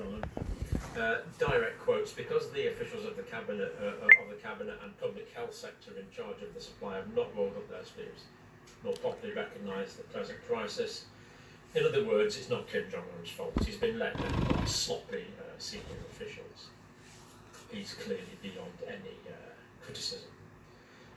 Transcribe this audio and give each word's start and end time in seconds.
Un. 0.00 0.22
Uh, 0.96 1.18
direct 1.38 1.78
quotes 1.80 2.12
because 2.12 2.50
the 2.50 2.68
officials 2.68 3.04
of 3.04 3.16
the 3.16 3.22
cabinet 3.22 3.74
uh, 3.80 4.22
of 4.22 4.28
the 4.28 4.40
cabinet 4.42 4.74
and 4.82 4.98
public 5.00 5.32
health 5.32 5.54
sector 5.54 5.92
in 5.98 6.04
charge 6.14 6.42
of 6.42 6.52
the 6.54 6.60
supply 6.60 6.96
have 6.96 7.14
not 7.14 7.34
rolled 7.36 7.56
up 7.56 7.68
their 7.70 7.84
sleeves 7.84 8.24
nor 8.84 8.94
properly 8.94 9.32
recognised 9.32 9.98
the 9.98 10.04
present 10.04 10.38
crisis. 10.46 11.04
In 11.74 11.84
other 11.84 12.04
words, 12.04 12.36
it's 12.36 12.50
not 12.50 12.66
Kim 12.68 12.84
Jong 12.90 13.04
Un's 13.18 13.30
fault. 13.30 13.52
He's 13.64 13.76
been 13.76 13.98
let 13.98 14.16
down 14.16 14.44
by 14.52 14.64
sloppy 14.64 15.26
uh, 15.38 15.42
senior 15.58 15.84
officials. 16.10 16.68
He's 17.70 17.94
clearly 17.94 18.24
beyond 18.42 18.72
any 18.86 19.14
uh, 19.28 19.52
criticism. 19.84 20.30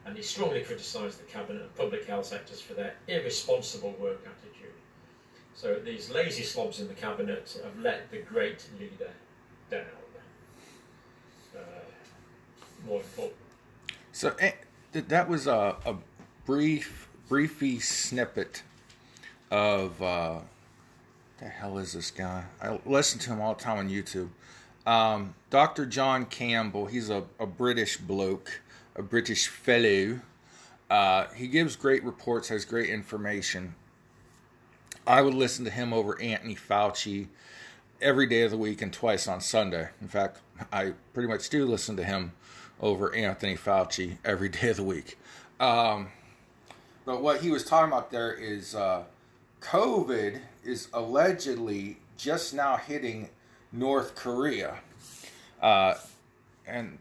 And 0.06 0.16
he 0.16 0.22
strongly 0.22 0.62
criticised 0.62 1.20
the 1.20 1.32
cabinet 1.32 1.62
and 1.64 1.76
public 1.76 2.06
health 2.06 2.26
sectors 2.26 2.62
for 2.62 2.74
their 2.74 2.96
irresponsible 3.08 3.96
work 4.00 4.20
attitude. 4.26 4.53
So 5.56 5.80
these 5.80 6.10
lazy 6.10 6.44
slobs 6.44 6.80
in 6.80 6.88
the 6.88 6.94
cabinet 6.94 7.58
have 7.64 7.80
let 7.80 8.10
the 8.12 8.20
great 8.20 8.66
leader 8.80 9.12
down. 9.70 9.86
Uh, 11.56 11.60
more 12.88 13.00
important. 13.00 13.38
So 14.12 14.36
eh, 14.40 14.52
that 14.94 15.30
was 15.30 15.48
a, 15.48 15.76
a 15.86 15.96
brief 16.46 17.10
briefy 17.30 17.80
snippet 17.80 18.64
of 19.50 20.02
uh, 20.02 20.40
the 21.40 21.46
hell 21.46 21.78
is 21.78 21.94
this 21.94 22.12
guy? 22.12 22.44
I 22.62 22.80
listen 22.86 23.20
to 23.20 23.32
him 23.32 23.42
all 23.42 23.54
the 23.54 23.62
time 23.62 23.78
on 23.78 23.90
YouTube. 23.90 24.30
Um, 24.86 25.36
Dr. 25.50 25.86
John 25.86 26.26
Campbell. 26.26 26.86
He's 26.88 27.10
a, 27.10 27.24
a 27.40 27.46
British 27.46 27.98
bloke, 27.98 28.62
a 28.96 29.02
British 29.02 29.48
fellow. 29.48 30.20
Uh, 30.90 31.26
he 31.36 31.48
gives 31.48 31.76
great 31.76 32.04
reports, 32.04 32.50
has 32.50 32.66
great 32.66 32.90
information. 32.90 33.76
I 35.06 35.22
would 35.22 35.34
listen 35.34 35.66
to 35.66 35.72
him 35.72 35.94
over 35.94 36.20
Anthony 36.22 36.56
Fauci 36.56 37.28
every 38.02 38.26
day 38.26 38.44
of 38.44 38.52
the 38.52 38.58
week 38.58 38.82
and 38.82 38.92
twice 38.92 39.28
on 39.28 39.42
Sunday. 39.42 39.90
In 40.02 40.08
fact, 40.08 40.40
I 40.72 40.94
pretty 41.14 41.28
much 41.28 41.50
do 41.50 41.66
listen 41.66 41.98
to 41.98 42.04
him 42.04 42.34
over 42.80 43.14
Anthony 43.14 43.56
Fauci 43.56 44.18
every 44.24 44.50
day 44.50 44.70
of 44.70 44.78
the 44.78 44.84
week. 44.84 45.18
Um, 45.60 46.08
but 47.06 47.22
what 47.22 47.42
he 47.42 47.50
was 47.50 47.66
talking 47.66 47.92
about 47.92 48.12
there 48.12 48.34
is 48.34 48.76
uh, 48.76 49.04
COVID 49.62 50.40
is 50.64 50.88
allegedly 50.94 51.98
just 52.18 52.54
now 52.54 52.78
hitting 52.78 53.30
North 53.72 54.16
Korea. 54.16 54.78
Uh, 55.62 55.96
and 56.66 56.98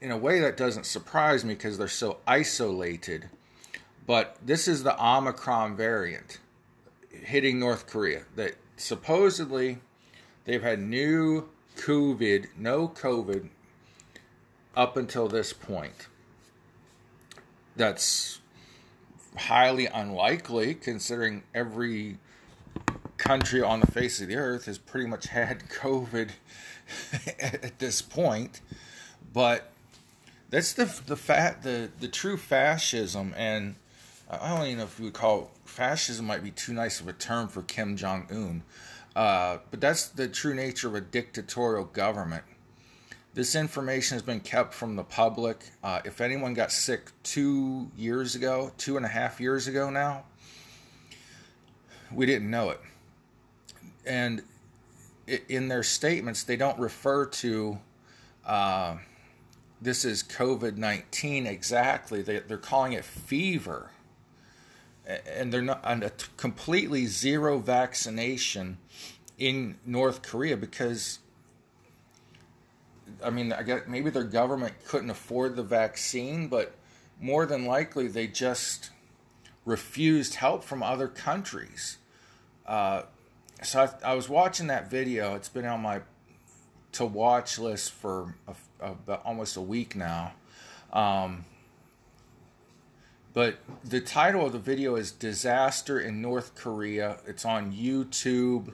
in 0.00 0.10
a 0.10 0.16
way, 0.16 0.40
that 0.40 0.56
doesn't 0.56 0.86
surprise 0.86 1.44
me 1.44 1.54
because 1.54 1.78
they're 1.78 1.88
so 1.88 2.18
isolated. 2.26 3.28
But 4.06 4.36
this 4.44 4.68
is 4.68 4.82
the 4.82 5.00
Omicron 5.04 5.76
variant 5.76 6.38
hitting 7.22 7.58
North 7.58 7.86
Korea. 7.86 8.24
That 8.36 8.54
supposedly 8.76 9.78
they've 10.44 10.62
had 10.62 10.80
new 10.80 11.48
COVID, 11.76 12.48
no 12.56 12.88
COVID, 12.88 13.48
up 14.76 14.96
until 14.96 15.28
this 15.28 15.52
point. 15.52 16.08
That's 17.76 18.40
highly 19.36 19.86
unlikely 19.86 20.74
considering 20.74 21.42
every 21.54 22.18
country 23.16 23.62
on 23.62 23.80
the 23.80 23.86
face 23.86 24.20
of 24.20 24.28
the 24.28 24.36
earth 24.36 24.66
has 24.66 24.78
pretty 24.78 25.06
much 25.06 25.28
had 25.28 25.60
COVID 25.68 26.30
at 27.40 27.78
this 27.78 28.02
point. 28.02 28.60
But 29.32 29.72
that's 30.50 30.74
the 30.74 30.84
the 31.06 31.16
fat 31.16 31.62
the 31.62 31.90
the 31.98 32.08
true 32.08 32.36
fascism, 32.36 33.32
and 33.36 33.76
I 34.30 34.54
don't 34.54 34.66
even 34.66 34.78
know 34.78 34.84
if 34.84 34.98
we 34.98 35.06
would 35.06 35.14
call 35.14 35.50
fascism 35.72 36.26
might 36.26 36.44
be 36.44 36.50
too 36.50 36.72
nice 36.72 37.00
of 37.00 37.08
a 37.08 37.12
term 37.12 37.48
for 37.48 37.62
Kim 37.62 37.96
Jong 37.96 38.26
Un. 38.30 38.62
Uh, 39.16 39.58
but 39.70 39.80
that's 39.80 40.08
the 40.08 40.28
true 40.28 40.54
nature 40.54 40.88
of 40.88 40.94
a 40.94 41.00
dictatorial 41.00 41.84
government. 41.84 42.44
This 43.34 43.54
information 43.54 44.14
has 44.14 44.22
been 44.22 44.40
kept 44.40 44.74
from 44.74 44.96
the 44.96 45.02
public. 45.02 45.70
Uh, 45.82 46.00
if 46.04 46.20
anyone 46.20 46.54
got 46.54 46.70
sick 46.70 47.10
two 47.22 47.90
years 47.96 48.34
ago, 48.34 48.72
two 48.76 48.96
and 48.96 49.06
a 49.06 49.08
half 49.08 49.40
years 49.40 49.66
ago 49.66 49.88
now, 49.88 50.24
we 52.12 52.26
didn't 52.26 52.50
know 52.50 52.70
it. 52.70 52.80
And 54.04 54.42
in 55.48 55.68
their 55.68 55.82
statements, 55.82 56.44
they 56.44 56.56
don't 56.56 56.78
refer 56.78 57.26
to 57.26 57.78
uh, 58.44 58.96
this 59.80 60.04
is 60.04 60.22
COVID 60.22 60.76
19 60.76 61.46
exactly. 61.46 62.22
They, 62.22 62.38
they're 62.40 62.58
calling 62.58 62.92
it 62.92 63.04
fever. 63.04 63.90
And 65.34 65.52
they're 65.52 65.62
not 65.62 65.84
on 65.84 66.02
a 66.02 66.10
completely 66.36 67.06
zero 67.06 67.58
vaccination 67.58 68.78
in 69.38 69.76
North 69.84 70.22
Korea 70.22 70.56
because 70.56 71.18
I 73.24 73.30
mean, 73.30 73.52
I 73.52 73.62
guess 73.62 73.82
maybe 73.86 74.10
their 74.10 74.24
government 74.24 74.74
couldn't 74.86 75.10
afford 75.10 75.56
the 75.56 75.62
vaccine, 75.62 76.48
but 76.48 76.74
more 77.20 77.46
than 77.46 77.66
likely 77.66 78.08
they 78.08 78.26
just 78.26 78.90
refused 79.64 80.36
help 80.36 80.64
from 80.64 80.82
other 80.82 81.08
countries. 81.08 81.98
Uh, 82.66 83.02
so 83.62 83.82
I, 83.82 84.10
I, 84.10 84.14
was 84.14 84.28
watching 84.28 84.66
that 84.68 84.90
video. 84.90 85.34
It's 85.36 85.48
been 85.48 85.64
on 85.66 85.82
my 85.82 86.00
to 86.92 87.06
watch 87.06 87.58
list 87.58 87.92
for 87.92 88.34
a, 88.80 88.92
a, 89.08 89.14
almost 89.18 89.56
a 89.56 89.60
week 89.60 89.94
now. 89.94 90.32
Um, 90.92 91.44
but 93.34 93.58
the 93.84 94.00
title 94.00 94.46
of 94.46 94.52
the 94.52 94.58
video 94.58 94.96
is 94.96 95.10
Disaster 95.10 95.98
in 95.98 96.20
North 96.20 96.54
Korea. 96.54 97.18
It's 97.26 97.44
on 97.44 97.72
YouTube. 97.72 98.72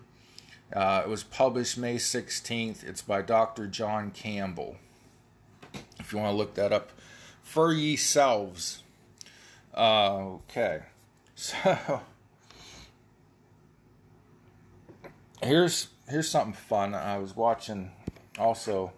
Uh, 0.72 1.02
it 1.04 1.08
was 1.08 1.22
published 1.22 1.78
May 1.78 1.96
16th. 1.96 2.84
It's 2.84 3.02
by 3.02 3.22
Dr. 3.22 3.66
John 3.66 4.10
Campbell. 4.10 4.76
If 5.98 6.12
you 6.12 6.18
want 6.18 6.32
to 6.32 6.36
look 6.36 6.54
that 6.54 6.72
up 6.72 6.90
for 7.42 7.72
yourselves. 7.72 8.82
Uh, 9.74 10.34
okay. 10.34 10.80
So 11.34 11.56
here's 15.42 15.88
here's 16.08 16.28
something 16.28 16.52
fun. 16.52 16.94
I 16.94 17.18
was 17.18 17.36
watching 17.36 17.92
also 18.38 18.92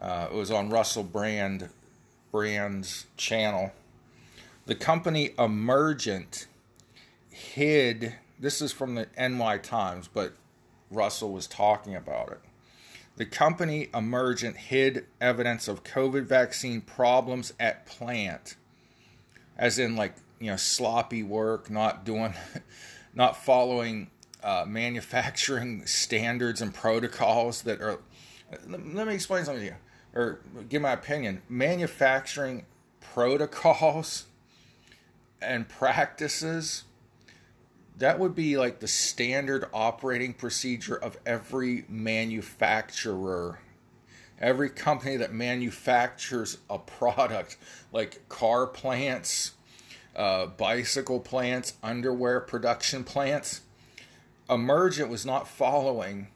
uh, 0.00 0.28
it 0.30 0.34
was 0.34 0.50
on 0.50 0.70
Russell 0.70 1.04
Brand 1.04 1.68
Brand's 2.32 3.06
channel. 3.16 3.72
The 4.66 4.74
company 4.74 5.30
Emergent 5.38 6.46
hid 7.30 8.14
this 8.38 8.60
is 8.60 8.72
from 8.72 8.94
the 8.94 9.06
NY 9.16 9.58
Times, 9.58 10.08
but 10.12 10.34
Russell 10.90 11.32
was 11.32 11.46
talking 11.46 11.94
about 11.94 12.32
it. 12.32 12.40
The 13.16 13.24
company 13.24 13.88
Emergent 13.94 14.56
hid 14.56 15.06
evidence 15.20 15.68
of 15.68 15.84
COVID 15.84 16.24
vaccine 16.24 16.82
problems 16.82 17.54
at 17.58 17.86
plant, 17.86 18.56
as 19.56 19.78
in 19.78 19.96
like 19.96 20.14
you 20.38 20.50
know 20.50 20.56
sloppy 20.56 21.22
work, 21.22 21.70
not 21.70 22.04
doing, 22.04 22.34
not 23.14 23.36
following 23.42 24.10
uh, 24.42 24.64
manufacturing 24.66 25.86
standards 25.86 26.60
and 26.60 26.74
protocols 26.74 27.62
that 27.62 27.80
are. 27.80 28.00
Let 28.66 29.06
me 29.06 29.14
explain 29.14 29.44
something 29.44 29.64
to 29.64 29.70
you, 29.70 29.76
or 30.12 30.40
give 30.68 30.82
my 30.82 30.92
opinion. 30.92 31.40
Manufacturing 31.48 32.66
protocols 33.00 34.26
and 35.40 35.68
practices 35.68 36.84
that 37.98 38.18
would 38.18 38.34
be 38.34 38.58
like 38.58 38.80
the 38.80 38.88
standard 38.88 39.66
operating 39.72 40.34
procedure 40.34 40.96
of 40.96 41.16
every 41.24 41.84
manufacturer. 41.88 43.60
Every 44.38 44.68
company 44.68 45.16
that 45.16 45.32
manufactures 45.32 46.58
a 46.68 46.78
product 46.78 47.56
like 47.92 48.28
car 48.28 48.66
plants 48.66 49.52
uh, 50.14 50.46
bicycle 50.46 51.20
plants 51.20 51.74
underwear 51.82 52.40
production 52.40 53.04
plants 53.04 53.62
emergent 54.48 55.10
was 55.10 55.26
not 55.26 55.46
following 55.46 56.28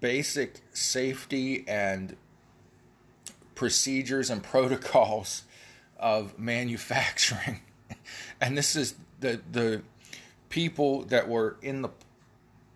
basic 0.00 0.60
safety 0.72 1.64
and 1.66 2.16
procedures 3.54 4.30
and 4.30 4.42
protocols 4.42 5.42
of 5.98 6.38
manufacturing 6.38 7.60
and 8.40 8.56
this 8.56 8.76
is 8.76 8.94
the 9.20 9.40
the 9.50 9.82
people 10.48 11.02
that 11.06 11.28
were 11.28 11.56
in 11.62 11.82
the 11.82 11.90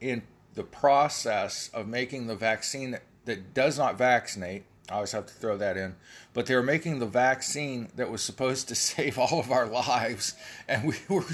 in 0.01 0.23
the 0.55 0.65
process 0.65 1.71
of 1.73 1.87
making 1.87 2.27
the 2.27 2.35
vaccine 2.35 2.91
that, 2.91 3.03
that 3.25 3.55
does 3.55 3.79
not 3.79 3.97
vaccinate. 3.97 4.65
I 4.91 4.95
always 4.95 5.13
have 5.13 5.27
to 5.27 5.33
throw 5.33 5.57
that 5.59 5.77
in. 5.77 5.95
But 6.35 6.47
they 6.47 6.57
were 6.57 6.63
making 6.63 6.99
the 6.99 7.07
vaccine 7.07 7.89
that 7.95 8.11
was 8.11 8.23
supposed 8.23 8.67
to 8.69 8.75
save 8.91 9.19
all 9.19 9.39
of 9.39 9.53
our 9.53 9.67
lives, 9.67 10.35
and 10.67 10.85
we 10.85 10.97
were 11.09 11.25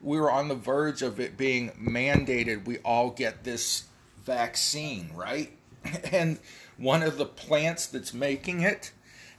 we 0.00 0.20
were 0.20 0.30
on 0.30 0.48
the 0.48 0.54
verge 0.54 1.02
of 1.02 1.18
it 1.18 1.36
being 1.36 1.70
mandated. 1.70 2.66
We 2.66 2.78
all 2.78 3.10
get 3.10 3.44
this 3.44 3.84
vaccine, 4.24 5.10
right? 5.14 5.50
And 6.12 6.38
one 6.76 7.02
of 7.02 7.18
the 7.18 7.26
plants 7.26 7.86
that's 7.86 8.14
making 8.14 8.60
it 8.60 8.92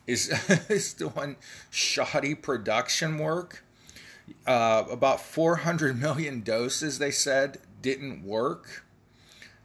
is 0.06 0.30
is 0.70 0.94
doing 0.94 1.38
shoddy 1.70 2.36
production 2.36 3.18
work 3.18 3.64
uh, 4.46 4.86
about 4.90 5.22
400 5.22 6.00
million 6.00 6.42
doses, 6.42 7.00
they 7.00 7.12
said, 7.12 7.60
didn't 7.82 8.24
work. 8.24 8.86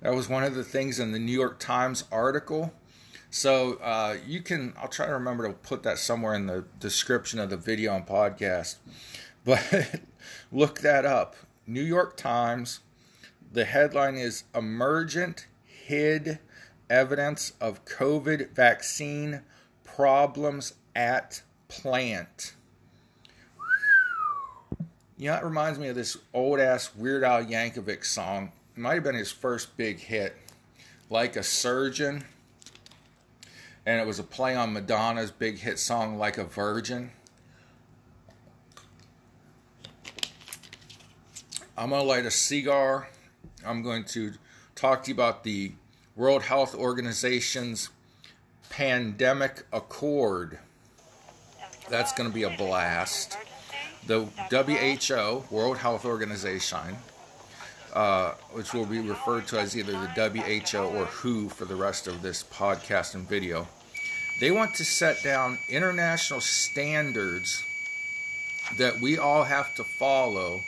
That 0.01 0.15
was 0.15 0.29
one 0.29 0.45
of 0.45 0.55
the 0.55 0.65
things 0.65 1.01
in 1.01 1.13
the 1.13 1.19
New 1.19 1.33
York 1.33 1.59
Times 1.59 2.05
article. 2.13 2.73
So 3.31 3.75
uh, 3.75 4.17
you 4.27 4.43
can, 4.43 4.75
I'll 4.81 4.89
try 4.89 5.07
to 5.07 5.13
remember 5.13 5.47
to 5.47 5.53
put 5.53 5.83
that 5.83 5.99
somewhere 5.99 6.35
in 6.35 6.47
the 6.47 6.65
description 6.79 7.41
of 7.41 7.51
the 7.51 7.57
video 7.57 7.95
and 7.95 8.07
podcast. 8.07 8.77
But 9.45 10.03
look 10.53 10.81
that 10.81 11.07
up. 11.07 11.35
New 11.67 11.83
York 11.83 12.19
Times. 12.19 12.81
The 13.51 13.65
headline 13.65 14.17
is 14.17 14.45
Emergent 14.55 15.47
Hid 15.65 16.39
Evidence 16.91 17.55
of 17.59 17.85
COVID 17.87 18.51
Vaccine 18.51 19.41
Problems 19.85 20.75
at 20.95 21.43
Plant. 21.69 22.53
You 25.19 25.31
know, 25.31 25.35
it 25.35 25.43
reminds 25.43 25.81
me 25.81 25.89
of 25.89 25.97
this 25.97 26.17
old 26.33 26.61
ass 26.61 26.95
Weird 26.95 27.25
Al 27.25 27.45
Yankovic 27.45 28.05
song. 28.05 28.53
It 28.77 28.79
might 28.79 28.95
have 28.95 29.03
been 29.03 29.17
his 29.17 29.33
first 29.33 29.77
big 29.77 29.99
hit, 29.99 30.37
Like 31.11 31.35
a 31.35 31.43
Surgeon. 31.43 32.23
And 33.85 34.01
it 34.01 34.07
was 34.07 34.21
a 34.21 34.23
play 34.23 34.55
on 34.55 34.73
Madonna's 34.73 35.33
big 35.33 35.59
hit 35.59 35.81
song, 35.81 36.19
Like 36.19 36.39
a 36.39 36.45
Virgin. 36.45 37.11
I'm 41.77 41.91
going 41.91 42.03
to 42.03 42.09
light 42.09 42.25
a 42.25 42.31
cigar. 42.31 43.09
I'm 43.67 43.83
going 43.83 44.05
to 44.05 44.35
talk 44.77 45.03
to 45.03 45.11
you 45.11 45.15
about 45.15 45.43
the 45.43 45.73
World 46.15 46.45
Health 46.45 46.77
Organization's 46.77 47.89
Pandemic 48.71 49.65
Accord. 49.73 50.61
That's 51.91 52.13
going 52.13 52.31
to 52.31 52.35
be 52.35 52.45
a 52.45 52.57
blast 52.57 53.37
the 54.09 54.25
WHO, 54.51 55.45
World 55.55 55.77
Health 55.77 56.07
Organization, 56.07 56.97
uh, 57.93 58.33
which 58.53 58.73
will 58.73 58.87
be 58.87 59.01
referred 59.01 59.47
to 59.49 59.61
as 59.61 59.77
either 59.77 59.93
the 59.93 60.09
WHO 60.09 60.79
or 60.79 61.05
WHO 61.05 61.51
for 61.51 61.67
the 61.67 61.77
rest 61.77 62.07
of 62.07 62.23
this 62.23 62.43
podcast 62.43 63.15
and 63.15 63.29
video, 63.29 63.69
they 64.41 64.51
want 64.51 64.75
to 64.77 64.85
set 64.85 65.23
down 65.23 65.59
international 65.69 66.41
standards 66.41 67.63
that 68.79 68.99
we 68.99 69.19
all 69.19 69.45
have 69.45 69.75
to 69.75 69.85
follow 69.85 70.63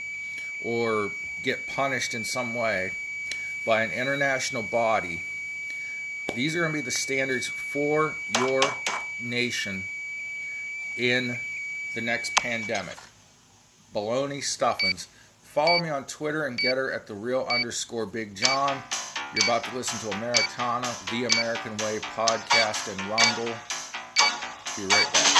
or 0.63 1.09
get 1.43 1.67
punished 1.67 2.13
in 2.13 2.23
some 2.23 2.53
way 2.53 2.91
by 3.65 3.81
an 3.81 3.91
international 3.91 4.61
body. 4.61 5.23
These 6.35 6.55
are 6.55 6.59
going 6.59 6.73
to 6.73 6.77
be 6.77 6.85
the 6.85 6.91
standards 6.91 7.47
for 7.47 8.15
your 8.37 8.61
nation 9.19 9.83
in 10.95 11.37
the 11.95 12.01
next 12.01 12.35
pandemic 12.35 12.97
baloney 13.93 14.43
stuffings. 14.43 15.07
Follow 15.41 15.79
me 15.79 15.89
on 15.89 16.05
Twitter 16.05 16.45
and 16.45 16.59
Gettr 16.59 16.95
at 16.95 17.07
the 17.07 17.13
real 17.13 17.47
underscore 17.51 18.05
Big 18.05 18.35
John. 18.35 18.81
You're 19.35 19.43
about 19.43 19.63
to 19.65 19.75
listen 19.75 20.09
to 20.09 20.17
Americana, 20.17 20.89
the 21.11 21.25
American 21.25 21.71
Way 21.77 21.99
podcast, 21.99 22.89
and 22.91 22.99
Rumble. 23.09 23.53
Be 24.77 24.83
right 24.83 25.13
back. 25.13 25.31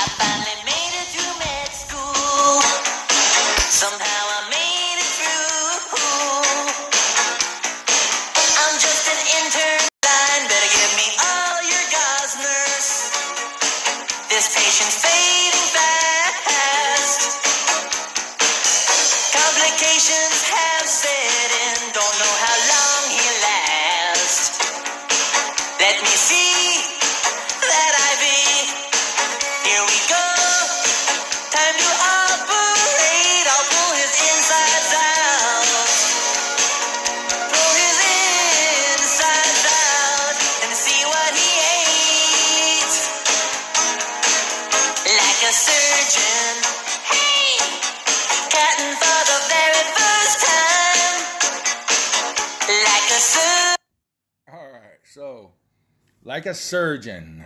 Like 56.41 56.47
a 56.47 56.55
surgeon. 56.55 57.45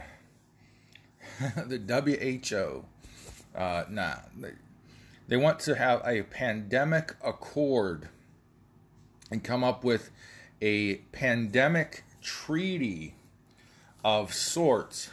the 1.67 1.77
WHO, 2.49 2.85
uh, 3.53 3.83
nah, 3.89 4.15
they, 4.37 4.51
they 5.27 5.35
want 5.35 5.59
to 5.59 5.75
have 5.75 6.01
a 6.05 6.23
pandemic 6.23 7.13
accord 7.21 8.07
and 9.29 9.43
come 9.43 9.65
up 9.65 9.83
with 9.83 10.11
a 10.61 10.95
pandemic 11.11 12.05
treaty 12.21 13.15
of 14.01 14.33
sorts 14.33 15.09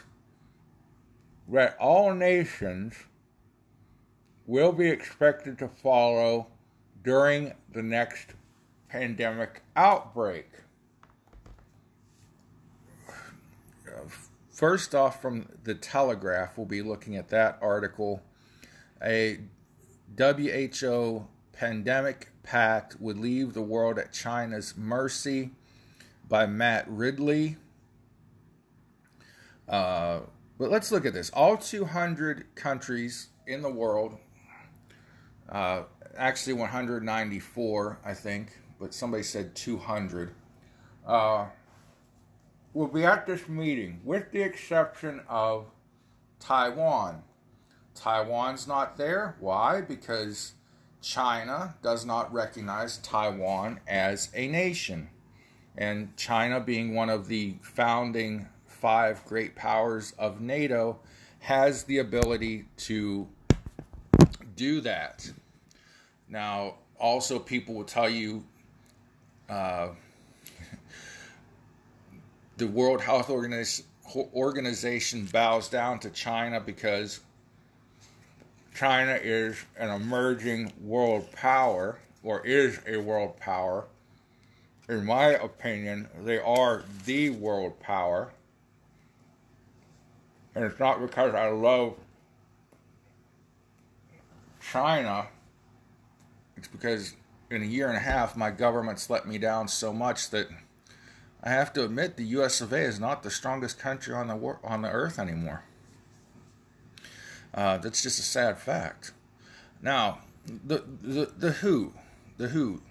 that 1.49 1.75
all 1.77 2.13
nations 2.13 2.93
will 4.47 4.71
be 4.71 4.87
expected 4.87 5.57
to 5.57 5.67
follow 5.67 6.47
during 7.03 7.51
the 7.73 7.83
next 7.83 8.29
pandemic 8.87 9.61
outbreak. 9.75 10.47
First 14.51 14.93
off, 14.93 15.21
from 15.21 15.49
the 15.63 15.73
Telegraph, 15.73 16.57
we'll 16.57 16.67
be 16.67 16.81
looking 16.81 17.15
at 17.15 17.29
that 17.29 17.57
article. 17.61 18.21
A 19.03 19.39
WHO 20.17 21.27
pandemic 21.53 22.29
pact 22.43 22.99
would 22.99 23.17
leave 23.17 23.53
the 23.53 23.61
world 23.61 23.97
at 23.97 24.13
China's 24.13 24.75
mercy 24.77 25.51
by 26.27 26.45
Matt 26.45 26.85
Ridley. 26.87 27.57
Uh, 29.67 30.21
but 30.57 30.69
let's 30.69 30.91
look 30.91 31.05
at 31.05 31.13
this. 31.13 31.29
All 31.31 31.57
200 31.57 32.55
countries 32.55 33.29
in 33.47 33.61
the 33.61 33.71
world, 33.71 34.17
uh, 35.49 35.83
actually 36.17 36.53
194, 36.53 37.99
I 38.05 38.13
think, 38.13 38.57
but 38.79 38.93
somebody 38.93 39.23
said 39.23 39.55
200. 39.55 40.33
Uh, 41.05 41.47
will 42.73 42.87
be 42.87 43.05
at 43.05 43.25
this 43.25 43.47
meeting, 43.47 44.01
with 44.03 44.31
the 44.31 44.41
exception 44.41 45.21
of 45.29 45.67
Taiwan. 46.39 47.23
Taiwan's 47.95 48.67
not 48.67 48.97
there. 48.97 49.35
Why? 49.39 49.81
Because 49.81 50.53
China 51.01 51.75
does 51.83 52.05
not 52.05 52.33
recognize 52.33 52.97
Taiwan 52.97 53.79
as 53.87 54.29
a 54.33 54.47
nation. 54.47 55.09
And 55.77 56.15
China, 56.17 56.59
being 56.59 56.95
one 56.95 57.09
of 57.09 57.27
the 57.27 57.55
founding 57.61 58.47
five 58.65 59.23
great 59.25 59.55
powers 59.55 60.13
of 60.17 60.41
NATO, 60.41 60.99
has 61.39 61.83
the 61.83 61.99
ability 61.99 62.65
to 62.77 63.27
do 64.55 64.81
that. 64.81 65.31
Now, 66.29 66.75
also, 66.99 67.37
people 67.37 67.75
will 67.75 67.83
tell 67.83 68.09
you 68.09 68.43
uh, 69.49 69.89
the 72.57 72.67
World 72.67 73.01
Health 73.01 73.29
Organization 73.29 75.25
bows 75.31 75.69
down 75.69 75.99
to 75.99 76.09
China 76.09 76.59
because 76.59 77.19
China 78.75 79.19
is 79.21 79.55
an 79.77 79.89
emerging 79.89 80.73
world 80.81 81.31
power, 81.31 81.99
or 82.23 82.45
is 82.45 82.79
a 82.87 82.97
world 82.97 83.39
power. 83.39 83.85
In 84.89 85.05
my 85.05 85.27
opinion, 85.27 86.07
they 86.23 86.39
are 86.39 86.83
the 87.05 87.29
world 87.29 87.79
power. 87.79 88.31
And 90.55 90.63
it's 90.65 90.79
not 90.79 91.01
because 91.01 91.33
I 91.33 91.49
love 91.49 91.95
China, 94.71 95.27
it's 96.57 96.67
because 96.67 97.13
in 97.49 97.61
a 97.61 97.65
year 97.65 97.87
and 97.87 97.97
a 97.97 97.99
half, 97.99 98.35
my 98.35 98.49
government's 98.49 99.09
let 99.09 99.27
me 99.27 99.37
down 99.37 99.67
so 99.67 99.93
much 99.93 100.29
that 100.31 100.47
I 101.43 101.49
have 101.49 101.73
to 101.73 101.83
admit 101.83 102.15
the 102.15 102.23
U.S. 102.23 102.61
of 102.61 102.71
A. 102.71 102.77
is 102.77 102.99
not 102.99 103.21
the 103.21 103.29
strongest 103.29 103.77
country 103.77 104.15
on 104.15 104.27
the 104.27 104.35
wor- 104.35 104.59
on 104.63 104.81
the 104.81 104.89
earth 104.89 105.19
anymore. 105.19 105.63
Uh, 107.53 107.77
that's 107.77 108.01
just 108.01 108.17
a 108.17 108.23
sad 108.23 108.57
fact. 108.57 109.11
Now, 109.81 110.19
the 110.45 110.83
the 111.01 111.25
the 111.37 111.51
who, 111.51 111.93
the 112.37 112.47
who, 112.49 112.81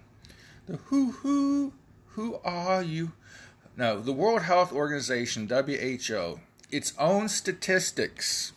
the 0.67 0.77
who 0.77 1.13
who 1.13 1.73
who 2.09 2.39
are 2.45 2.83
you? 2.83 3.13
No, 3.75 4.01
the 4.01 4.13
World 4.13 4.43
Health 4.43 4.71
Organization 4.71 5.49
(WHO), 5.49 6.41
its 6.71 6.93
own 6.99 7.29
statistics 7.31 8.53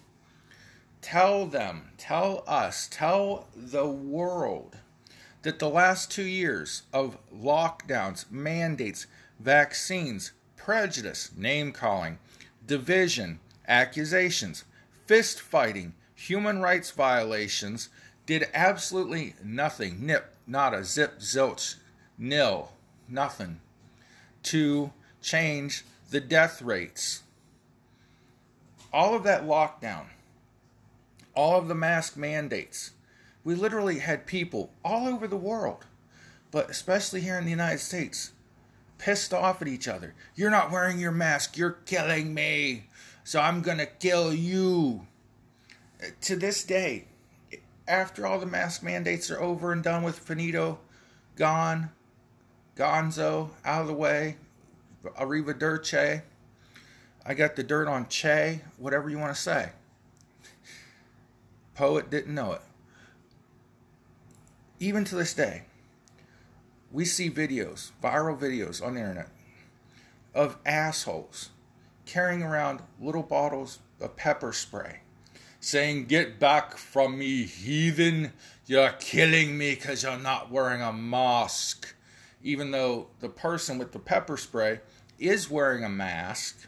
tell 1.02 1.46
them, 1.46 1.92
tell 1.98 2.44
us, 2.48 2.88
tell 2.92 3.48
the 3.56 3.88
world 3.88 4.78
that 5.44 5.60
the 5.60 5.70
last 5.70 6.12
two 6.12 6.24
years 6.24 6.82
of 6.92 7.18
lockdowns, 7.32 8.30
mandates, 8.32 9.06
vaccines, 9.40 10.32
prejudice, 10.56 11.32
name 11.36 11.72
calling, 11.72 12.18
division, 12.66 13.40
accusations, 13.68 14.64
fist 15.06 15.40
fighting, 15.40 15.94
human 16.16 16.62
rights 16.62 16.92
violations, 16.92 17.90
did 18.26 18.48
absolutely 18.54 19.36
nothing, 19.44 20.06
nip, 20.06 20.34
not 20.48 20.74
a 20.74 20.84
zip, 20.84 21.20
zilch, 21.20 21.76
nil, 22.18 22.72
nothing, 23.08 23.60
to 24.44 24.92
change 25.22 25.84
the 26.10 26.20
death 26.20 26.62
rates. 26.62 27.24
All 28.92 29.14
of 29.14 29.24
that 29.24 29.44
lockdown, 29.44 30.06
all 31.36 31.60
of 31.60 31.68
the 31.68 31.76
mask 31.76 32.18
mandates, 32.18 32.92
we 33.44 33.54
literally 33.54 34.00
had 34.00 34.26
people 34.26 34.72
all 34.84 35.08
over 35.08 35.28
the 35.28 35.36
world, 35.36 35.86
but 36.50 36.70
especially 36.70 37.22
here 37.22 37.38
in 37.38 37.46
the 37.46 37.52
United 37.52 37.80
States, 37.80 38.32
pissed 38.98 39.34
off 39.34 39.62
at 39.62 39.68
each 39.68 39.88
other. 39.88 40.14
You're 40.36 40.52
not 40.52 40.72
wearing 40.72 41.00
your 41.00 41.12
mask. 41.12 41.58
You're 41.58 41.78
killing 41.86 42.34
me. 42.34 42.88
So 43.24 43.40
I'm 43.40 43.62
going 43.62 43.80
to 43.80 43.86
kill 43.86 44.34
you. 44.34 45.08
Uh, 46.02 46.08
to 46.22 46.36
this 46.36 46.64
day, 46.64 47.06
after 47.88 48.26
all 48.26 48.40
the 48.40 48.46
mask 48.46 48.84
mandates 48.84 49.30
are 49.32 49.42
over 49.42 49.72
and 49.72 49.84
done 49.84 50.04
with, 50.04 50.20
finito, 50.20 50.80
gone, 51.36 51.92
gonzo, 52.76 53.50
out 53.64 53.82
of 53.82 53.88
the 53.88 53.94
way, 53.94 54.38
arrivederci. 55.20 56.22
I 57.26 57.34
got 57.34 57.56
the 57.56 57.64
dirt 57.64 57.88
on 57.88 58.08
Che, 58.08 58.62
whatever 58.78 59.10
you 59.10 59.18
want 59.18 59.36
to 59.36 59.42
say. 59.42 59.72
Poet 61.74 62.10
didn't 62.10 62.34
know 62.34 62.54
it. 62.54 62.62
Even 64.80 65.04
to 65.06 65.16
this 65.16 65.34
day, 65.34 65.64
we 66.96 67.04
see 67.04 67.30
videos, 67.30 67.92
viral 68.02 68.40
videos 68.40 68.82
on 68.82 68.94
the 68.94 69.02
internet, 69.02 69.28
of 70.34 70.58
assholes 70.66 71.50
carrying 72.06 72.42
around 72.42 72.80
little 73.02 73.22
bottles 73.22 73.80
of 74.00 74.16
pepper 74.16 74.54
spray, 74.54 75.00
saying, 75.60 76.06
Get 76.06 76.40
back 76.40 76.78
from 76.78 77.18
me, 77.20 77.44
heathen. 77.44 78.32
You're 78.66 78.94
killing 78.98 79.58
me 79.58 79.76
because 79.76 80.04
you're 80.04 80.18
not 80.18 80.50
wearing 80.50 80.82
a 80.82 80.94
mask. 80.94 81.94
Even 82.42 82.72
though 82.72 83.08
the 83.20 83.28
person 83.28 83.78
with 83.78 83.92
the 83.92 84.00
pepper 84.00 84.38
spray 84.38 84.80
is 85.20 85.52
wearing 85.52 85.84
a 85.84 85.90
mask. 85.90 86.66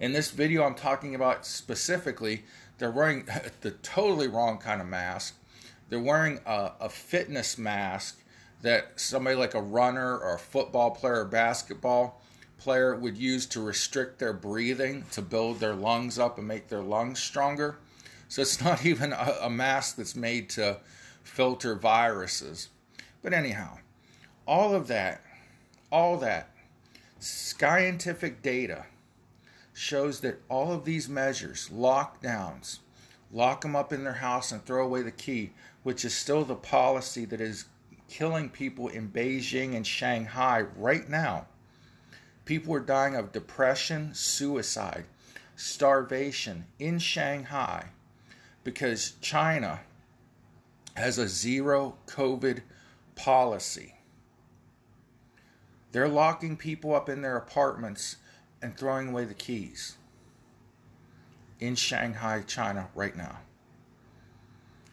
In 0.00 0.12
this 0.12 0.32
video, 0.32 0.64
I'm 0.64 0.74
talking 0.74 1.14
about 1.14 1.46
specifically, 1.46 2.42
they're 2.78 2.90
wearing 2.90 3.28
the 3.60 3.70
totally 3.70 4.26
wrong 4.26 4.58
kind 4.58 4.80
of 4.80 4.88
mask. 4.88 5.36
They're 5.90 6.00
wearing 6.00 6.40
a, 6.44 6.72
a 6.80 6.88
fitness 6.88 7.56
mask 7.56 8.18
that 8.64 8.98
somebody 8.98 9.36
like 9.36 9.52
a 9.52 9.60
runner 9.60 10.18
or 10.18 10.36
a 10.36 10.38
football 10.38 10.90
player 10.90 11.20
or 11.20 11.24
basketball 11.26 12.22
player 12.58 12.96
would 12.96 13.18
use 13.18 13.44
to 13.44 13.60
restrict 13.60 14.18
their 14.18 14.32
breathing 14.32 15.04
to 15.10 15.20
build 15.20 15.60
their 15.60 15.74
lungs 15.74 16.18
up 16.18 16.38
and 16.38 16.48
make 16.48 16.68
their 16.68 16.80
lungs 16.80 17.18
stronger. 17.18 17.76
So 18.28 18.40
it's 18.40 18.60
not 18.64 18.86
even 18.86 19.12
a, 19.12 19.36
a 19.42 19.50
mask 19.50 19.96
that's 19.96 20.16
made 20.16 20.48
to 20.50 20.78
filter 21.22 21.74
viruses. 21.74 22.70
But 23.22 23.34
anyhow, 23.34 23.78
all 24.46 24.74
of 24.74 24.86
that, 24.88 25.22
all 25.92 26.16
that 26.18 26.48
scientific 27.20 28.40
data 28.40 28.86
shows 29.74 30.20
that 30.20 30.40
all 30.48 30.72
of 30.72 30.86
these 30.86 31.06
measures, 31.06 31.68
lockdowns, 31.70 32.78
lock 33.30 33.60
them 33.60 33.76
up 33.76 33.92
in 33.92 34.04
their 34.04 34.14
house 34.14 34.52
and 34.52 34.64
throw 34.64 34.86
away 34.86 35.02
the 35.02 35.10
key, 35.10 35.50
which 35.82 36.02
is 36.02 36.14
still 36.14 36.46
the 36.46 36.54
policy 36.54 37.26
that 37.26 37.42
is 37.42 37.66
killing 38.16 38.48
people 38.48 38.86
in 38.86 39.10
Beijing 39.10 39.74
and 39.74 39.84
Shanghai 39.84 40.60
right 40.76 41.08
now. 41.10 41.46
People 42.44 42.72
are 42.72 42.80
dying 42.80 43.16
of 43.16 43.32
depression, 43.32 44.14
suicide, 44.14 45.04
starvation 45.56 46.64
in 46.78 47.00
Shanghai 47.00 47.86
because 48.62 49.14
China 49.20 49.80
has 50.94 51.18
a 51.18 51.26
zero 51.26 51.96
COVID 52.06 52.60
policy. 53.16 53.94
They're 55.90 56.06
locking 56.06 56.56
people 56.56 56.94
up 56.94 57.08
in 57.08 57.20
their 57.20 57.36
apartments 57.36 58.18
and 58.62 58.76
throwing 58.76 59.08
away 59.08 59.24
the 59.24 59.34
keys 59.34 59.96
in 61.58 61.74
Shanghai, 61.74 62.44
China, 62.46 62.86
right 62.94 63.16
now. 63.16 63.38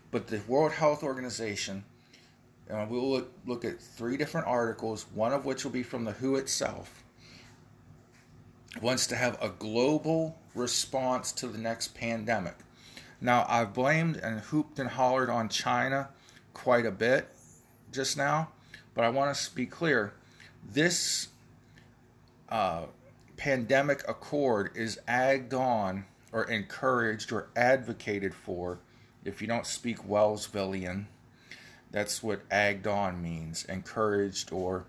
But 0.10 0.28
the 0.28 0.42
World 0.48 0.72
Health 0.72 1.04
Organization 1.04 1.84
and 2.72 2.90
we'll 2.90 3.10
look, 3.10 3.32
look 3.46 3.66
at 3.66 3.82
three 3.82 4.18
different 4.18 4.48
articles, 4.48 5.06
one 5.14 5.34
of 5.34 5.46
which 5.46 5.64
will 5.64 5.72
be 5.72 5.84
from 5.84 6.06
the 6.06 6.14
WHO 6.14 6.38
itself, 6.38 7.04
wants 8.82 9.08
to 9.08 9.16
have 9.16 9.38
a 9.42 9.50
global 9.50 10.38
response 10.56 11.32
to 11.34 11.48
the 11.48 11.58
next 11.58 11.94
pandemic. 11.96 12.56
Now, 13.20 13.46
I've 13.48 13.74
blamed 13.74 14.18
and 14.18 14.40
hooped 14.40 14.80
and 14.80 14.90
hollered 14.90 15.30
on 15.30 15.50
China 15.50 16.10
quite 16.54 16.86
a 16.86 16.92
bit 16.92 17.28
just 17.92 18.18
now, 18.18 18.50
but 18.96 19.04
I 19.04 19.10
want 19.10 19.36
to 19.36 19.56
be 19.56 19.66
clear. 19.66 20.14
This 20.64 21.28
uh, 22.50 22.86
pandemic 23.38 24.08
accord 24.08 24.72
is 24.76 25.00
agged 25.08 25.54
on 25.54 26.06
or 26.32 26.46
encouraged 26.46 27.32
or 27.32 27.50
advocated 27.56 28.34
for, 28.34 28.80
if 29.26 29.42
you 29.42 29.48
don't 29.48 29.66
speak 29.66 30.08
Wellsvillian, 30.08 31.06
that's 31.92 32.24
what 32.24 32.42
agged 32.50 32.88
on 32.88 33.22
means 33.22 33.66
encouraged 33.66 34.52
or 34.52 34.86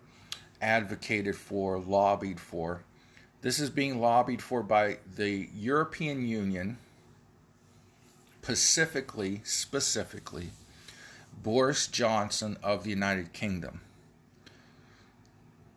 advocated 0.61 1.37
for, 1.37 1.78
lobbied 1.78 2.38
for. 2.38 2.82
This 3.42 3.59
is 3.59 3.71
being 3.71 4.00
lobbied 4.00 4.40
for 4.40 4.62
by 4.62 4.99
the 5.16 5.49
European 5.54 6.25
Union, 6.26 6.78
specifically, 8.40 9.40
specifically, 9.44 10.50
Boris 11.42 11.88
Johnson 11.88 12.56
of 12.62 12.85
the 12.85 12.90
United 12.90 13.32
Kingdom. 13.32 13.80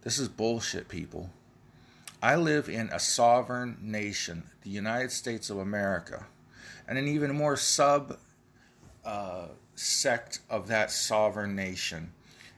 This 0.03 0.19
is 0.19 0.27
bullshit, 0.27 0.87
people. 0.87 1.31
I 2.21 2.35
live 2.35 2.69
in 2.69 2.89
a 2.89 2.99
sovereign 2.99 3.77
nation, 3.81 4.43
the 4.63 4.69
United 4.69 5.11
States 5.11 5.49
of 5.49 5.57
America, 5.57 6.25
and 6.87 6.99
an 6.99 7.07
even 7.07 7.35
more 7.35 7.57
sub 7.57 8.19
uh, 9.03 9.47
sect 9.75 10.39
of 10.49 10.67
that 10.67 10.91
sovereign 10.91 11.55
nation. 11.55 12.13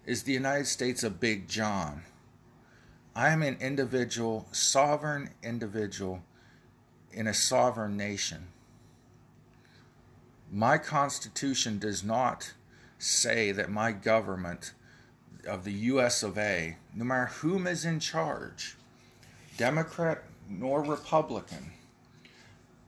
Is 0.06 0.24
the 0.24 0.34
United 0.34 0.68
States 0.68 1.04
a 1.04 1.10
big 1.10 1.48
John? 1.48 2.04
I 3.16 3.30
am 3.30 3.42
an 3.42 3.58
individual, 3.60 4.48
sovereign 4.52 5.32
individual 5.42 6.22
in 7.12 7.28
a 7.28 7.34
sovereign 7.34 7.98
nation. 7.98 8.48
My 10.52 10.78
Constitution 10.78 11.80
does 11.80 12.04
not 12.04 12.54
say 13.00 13.52
that 13.52 13.70
my 13.70 13.92
government 13.92 14.74
of 15.46 15.64
the 15.64 15.74
US 15.74 16.24
of 16.24 16.38
A, 16.38 16.78
no 16.94 17.04
matter 17.04 17.26
whom 17.26 17.68
is 17.68 17.86
in 17.86 18.00
charge, 18.00 18.76
Democrat 19.58 20.24
nor 20.50 20.84
Republican, 20.84 21.72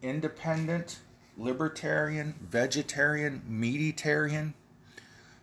independent 0.02 1.00
libertarian, 1.40 2.36
vegetarian, 2.42 3.42
meatitarian 3.50 4.54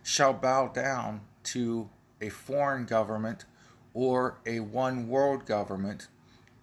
shall 0.03 0.31
bow 0.31 0.67
down 0.67 1.21
to 1.43 1.89
a 2.21 2.29
foreign 2.29 2.85
government 2.85 3.45
or 3.93 4.37
a 4.45 4.59
one 4.59 5.09
world 5.09 5.45
government, 5.45 6.07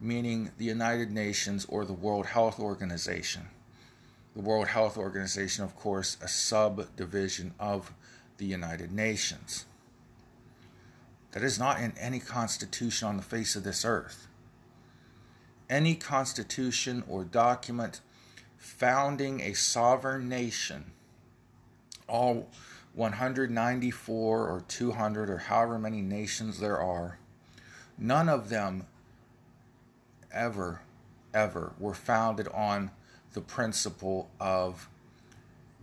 meaning 0.01 0.53
the 0.57 0.65
United 0.65 1.11
Nations 1.11 1.67
or 1.69 1.85
the 1.85 1.93
World 1.93 2.27
Health 2.27 2.61
Organization. 2.61 3.49
The 4.37 4.43
World 4.43 4.69
Health 4.69 4.97
Organization, 4.97 5.65
of 5.65 5.77
course, 5.77 6.17
a 6.23 6.29
subdivision 6.29 7.55
of 7.59 7.93
the 8.39 8.47
United 8.47 8.93
Nations. 8.93 9.65
That 11.33 11.43
is 11.43 11.59
not 11.59 11.81
in 11.81 11.93
any 11.99 12.21
constitution 12.21 13.09
on 13.09 13.17
the 13.17 13.23
face 13.23 13.57
of 13.57 13.65
this 13.65 13.85
earth. 13.85 14.29
Any 15.69 15.97
constitution 15.97 17.03
or 17.09 17.25
document 17.25 18.01
founding 18.65 19.43
a 19.43 19.53
sovereign 19.53 20.27
nation, 20.27 20.85
all 22.09 22.49
194 22.95 24.49
or 24.49 24.63
200 24.67 25.29
or 25.29 25.37
however 25.37 25.79
many 25.79 26.01
nations 26.01 26.61
there 26.61 26.81
are, 26.81 27.19
none 27.99 28.27
of 28.29 28.49
them 28.49 28.87
ever, 30.33 30.81
ever 31.35 31.75
were 31.79 31.93
founded 31.93 32.49
on 32.49 32.91
the 33.35 33.43
principle 33.43 34.31
of 34.41 34.89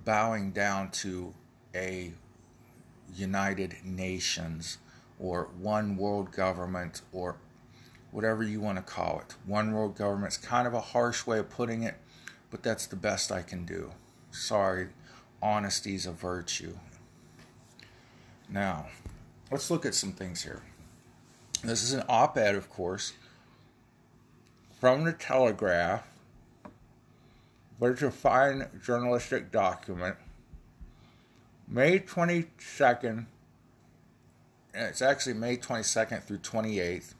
bowing 0.04 0.50
down 0.50 0.90
to 0.90 1.36
a 1.76 2.12
United 3.14 3.76
Nations 3.84 4.80
or 5.20 5.50
one 5.60 5.98
world 5.98 6.32
government 6.32 7.02
or 7.12 7.36
whatever 8.10 8.42
you 8.44 8.60
want 8.60 8.78
to 8.80 8.82
call 8.82 9.20
it. 9.20 9.36
One 9.46 9.72
world 9.72 9.96
government 9.96 10.34
is 10.34 10.38
kind 10.38 10.66
of 10.66 10.74
a 10.74 10.82
harsh 10.82 11.28
way 11.28 11.38
of 11.38 11.50
putting 11.52 11.84
it 11.84 11.96
but 12.52 12.62
that's 12.62 12.86
the 12.86 12.96
best 12.96 13.32
I 13.32 13.42
can 13.42 13.66
do. 13.66 13.92
Sorry, 14.30 14.90
honesty's 15.42 16.06
a 16.06 16.12
virtue. 16.12 16.78
Now, 18.50 18.88
let's 19.50 19.72
look 19.72 19.86
at 19.86 19.96
some 19.96 20.12
things 20.12 20.44
here. 20.44 20.62
This 21.64 21.84
is 21.84 21.94
an 21.94 22.04
op 22.10 22.38
ed, 22.38 22.56
of 22.56 22.70
course, 22.70 23.14
from 24.80 25.06
the 25.06 25.14
Telegraph, 25.14 26.08
but 27.80 27.92
it's 27.92 28.02
a 28.02 28.12
fine 28.12 28.68
journalistic 28.84 29.52
document. 29.52 30.18
May 31.68 32.00
22nd, 32.00 33.26
it's 34.74 35.02
actually 35.02 35.34
May 35.36 35.56
22nd 35.56 36.24
through 36.24 36.40
28th. 36.40 37.14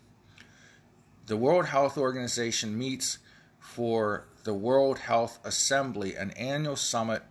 The 1.28 1.38
World 1.38 1.68
Health 1.68 1.98
Organization 1.98 2.78
meets 2.78 3.20
for 3.60 4.26
the 4.44 4.54
World 4.54 5.00
Health 5.00 5.40
Assembly, 5.44 6.16
an 6.16 6.32
annual 6.32 6.76
summit 6.76 7.24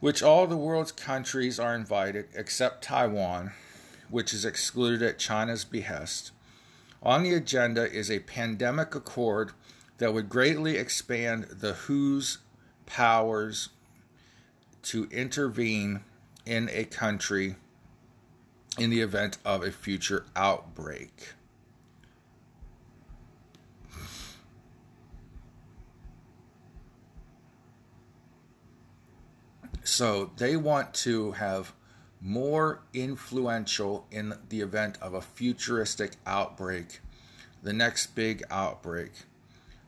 which 0.00 0.22
all 0.22 0.46
the 0.46 0.56
world's 0.56 0.92
countries 0.92 1.60
are 1.60 1.74
invited 1.74 2.26
except 2.34 2.82
Taiwan, 2.82 3.52
which 4.08 4.32
is 4.32 4.44
excluded 4.44 5.02
at 5.02 5.18
China's 5.18 5.64
behest. 5.64 6.32
On 7.02 7.22
the 7.22 7.34
agenda 7.34 7.90
is 7.90 8.10
a 8.10 8.20
pandemic 8.20 8.94
accord 8.94 9.52
that 9.98 10.12
would 10.12 10.28
greatly 10.28 10.76
expand 10.76 11.44
the 11.44 11.74
WHO's 11.74 12.38
powers 12.86 13.68
to 14.82 15.04
intervene 15.10 16.00
in 16.46 16.70
a 16.72 16.84
country 16.84 17.56
in 18.78 18.88
the 18.88 19.00
event 19.00 19.36
of 19.44 19.62
a 19.62 19.70
future 19.70 20.24
outbreak. 20.34 21.34
So 29.90 30.30
they 30.36 30.56
want 30.56 30.94
to 30.94 31.32
have 31.32 31.72
more 32.20 32.80
influential 32.94 34.06
in 34.12 34.34
the 34.48 34.60
event 34.60 34.96
of 35.02 35.14
a 35.14 35.20
futuristic 35.20 36.12
outbreak, 36.24 37.00
the 37.64 37.72
next 37.72 38.14
big 38.14 38.44
outbreak. 38.52 39.10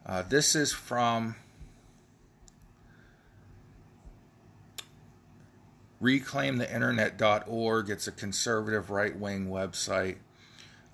Uh, 0.04 0.22
this 0.22 0.56
is 0.56 0.72
from 0.72 1.36
reclaimtheinternet.org. 6.02 7.88
It's 7.88 8.08
a 8.08 8.12
conservative 8.12 8.90
right 8.90 9.16
wing 9.16 9.46
website. 9.46 10.16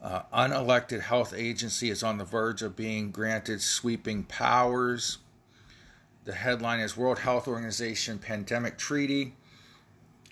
Uh, 0.02 0.22
unelected 0.34 1.00
health 1.00 1.32
agency 1.34 1.88
is 1.88 2.02
on 2.02 2.18
the 2.18 2.24
verge 2.24 2.60
of 2.60 2.76
being 2.76 3.10
granted 3.10 3.62
sweeping 3.62 4.24
powers. 4.24 5.16
The 6.28 6.34
headline 6.34 6.80
is 6.80 6.94
World 6.94 7.20
Health 7.20 7.48
Organization 7.48 8.18
Pandemic 8.18 8.76
Treaty, 8.76 9.32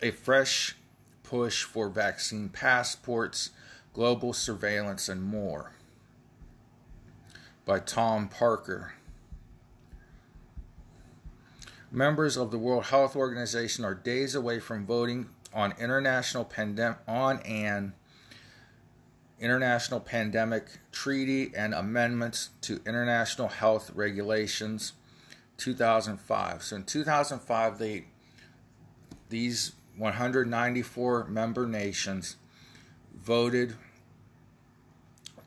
a 0.02 0.10
fresh 0.10 0.76
push 1.22 1.62
for 1.62 1.88
vaccine 1.88 2.50
passports, 2.50 3.48
global 3.94 4.34
surveillance, 4.34 5.08
and 5.08 5.22
more. 5.22 5.72
By 7.64 7.78
Tom 7.78 8.28
Parker. 8.28 8.92
Members 11.90 12.36
of 12.36 12.50
the 12.50 12.58
World 12.58 12.84
Health 12.84 13.16
Organization 13.16 13.82
are 13.82 13.94
days 13.94 14.34
away 14.34 14.60
from 14.60 14.84
voting 14.84 15.30
on 15.54 15.72
international 15.80 16.44
pandem- 16.44 16.98
on 17.08 17.38
an 17.38 17.94
international 19.40 20.00
pandemic 20.00 20.66
treaty 20.92 21.52
and 21.56 21.72
amendments 21.72 22.50
to 22.60 22.82
international 22.84 23.48
health 23.48 23.92
regulations 23.94 24.92
2005. 25.58 26.62
So 26.62 26.76
in 26.76 26.84
2005, 26.84 27.78
they 27.78 28.04
these 29.28 29.72
194 29.96 31.24
member 31.26 31.66
nations 31.66 32.36
voted 33.14 33.74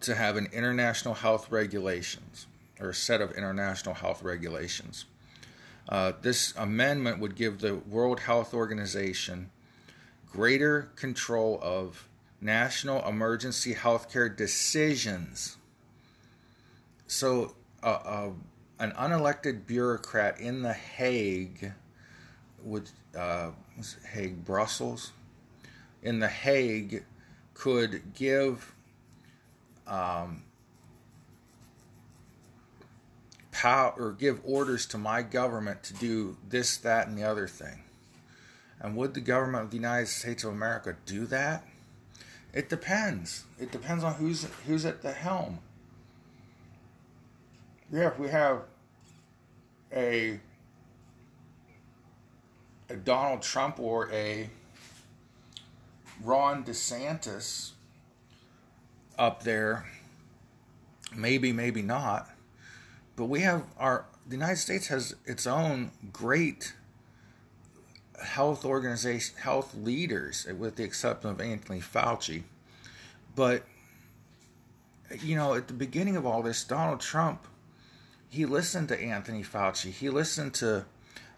to 0.02 0.16
have 0.16 0.38
an 0.38 0.48
international 0.52 1.14
health 1.14 1.52
regulations 1.52 2.48
or 2.80 2.90
a 2.90 2.94
set 2.94 3.22
of 3.22 3.32
international 3.32 3.96
health 3.96 4.24
regulations. 4.24 5.06
Uh, 5.88 6.14
this 6.22 6.54
amendment 6.56 7.20
would 7.20 7.36
give 7.36 7.60
the 7.60 7.76
World 7.76 8.22
Health 8.22 8.54
Organization 8.54 9.50
greater 10.32 10.90
control 10.96 11.60
of 11.62 12.08
national 12.40 13.06
emergency 13.08 13.74
healthcare 13.74 14.34
decisions. 14.34 15.58
So, 17.08 17.56
uh, 17.84 17.88
uh, 17.88 18.30
an 18.80 18.92
unelected 18.94 19.68
bureaucrat 19.68 20.40
in 20.40 20.62
The 20.62 20.74
Hague, 20.74 21.74
would 22.64 22.90
uh, 23.18 23.52
Hague, 24.12 24.46
Brussels, 24.46 25.12
in 26.02 26.20
The 26.20 26.28
Hague, 26.28 27.04
could 27.54 28.14
give 28.14 28.74
um, 29.86 30.44
power 33.52 33.94
or 33.98 34.14
give 34.14 34.40
orders 34.46 34.86
to 34.88 34.98
my 34.98 35.22
government 35.22 35.84
to 35.84 35.94
do 35.94 36.38
this, 36.48 36.78
that, 36.78 37.08
and 37.08 37.18
the 37.18 37.24
other 37.24 37.48
thing. 37.48 37.84
And 38.80 38.96
would 38.96 39.14
the 39.14 39.22
government 39.22 39.66
of 39.66 39.72
the 39.72 39.78
United 39.78 40.08
States 40.08 40.46
of 40.46 40.54
America 40.54 40.96
do 41.06 41.26
that? 41.26 41.66
It 42.54 42.70
depends. 42.70 43.44
It 43.60 43.72
depends 43.72 44.04
on 44.04 44.14
who's 44.16 44.46
who's 44.66 44.86
at 44.86 45.02
the 45.02 45.12
helm. 45.12 45.60
Yeah, 47.92 48.08
if 48.08 48.20
we 48.20 48.30
have 48.30 48.62
a 49.92 50.40
a 52.90 52.96
Donald 52.96 53.42
Trump 53.42 53.80
or 53.80 54.12
a 54.12 54.50
Ron 56.24 56.64
DeSantis 56.64 57.72
up 59.18 59.44
there, 59.44 59.86
maybe, 61.16 61.52
maybe 61.52 61.82
not. 61.82 62.30
But 63.16 63.26
we 63.26 63.42
have 63.42 63.64
our 63.78 64.06
the 64.28 64.36
United 64.36 64.58
States 64.58 64.88
has 64.88 65.16
its 65.26 65.48
own 65.48 65.90
great 66.14 66.74
health 68.24 68.66
organization, 68.66 69.36
health 69.40 69.74
leaders, 69.74 70.46
with 70.58 70.76
the 70.76 70.84
exception 70.84 71.32
of 71.32 71.42
Anthony 71.42 71.80
Fauci. 71.80 72.44
But 73.36 73.64
you 75.22 75.36
know, 75.36 75.56
at 75.56 75.68
the 75.68 75.74
beginning 75.74 76.16
of 76.16 76.28
all 76.28 76.44
this, 76.44 76.64
Donald 76.64 77.00
Trump 77.00 77.48
he 78.30 78.46
listened 78.46 78.88
to 78.90 79.00
Anthony 79.00 79.44
Fauci. 79.44 79.92
He 79.92 80.10
listened 80.10 80.54
to 80.56 80.86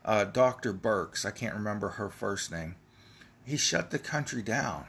uh, 0.04 0.26
Dr. 0.26 0.74
Birx. 0.74 1.26
I 1.26 1.32
can't 1.32 1.56
remember 1.56 1.90
her 1.90 2.10
first 2.10 2.52
name. 2.52 2.76
He 3.46 3.58
shut 3.58 3.92
the 3.92 4.00
country 4.00 4.42
down. 4.42 4.86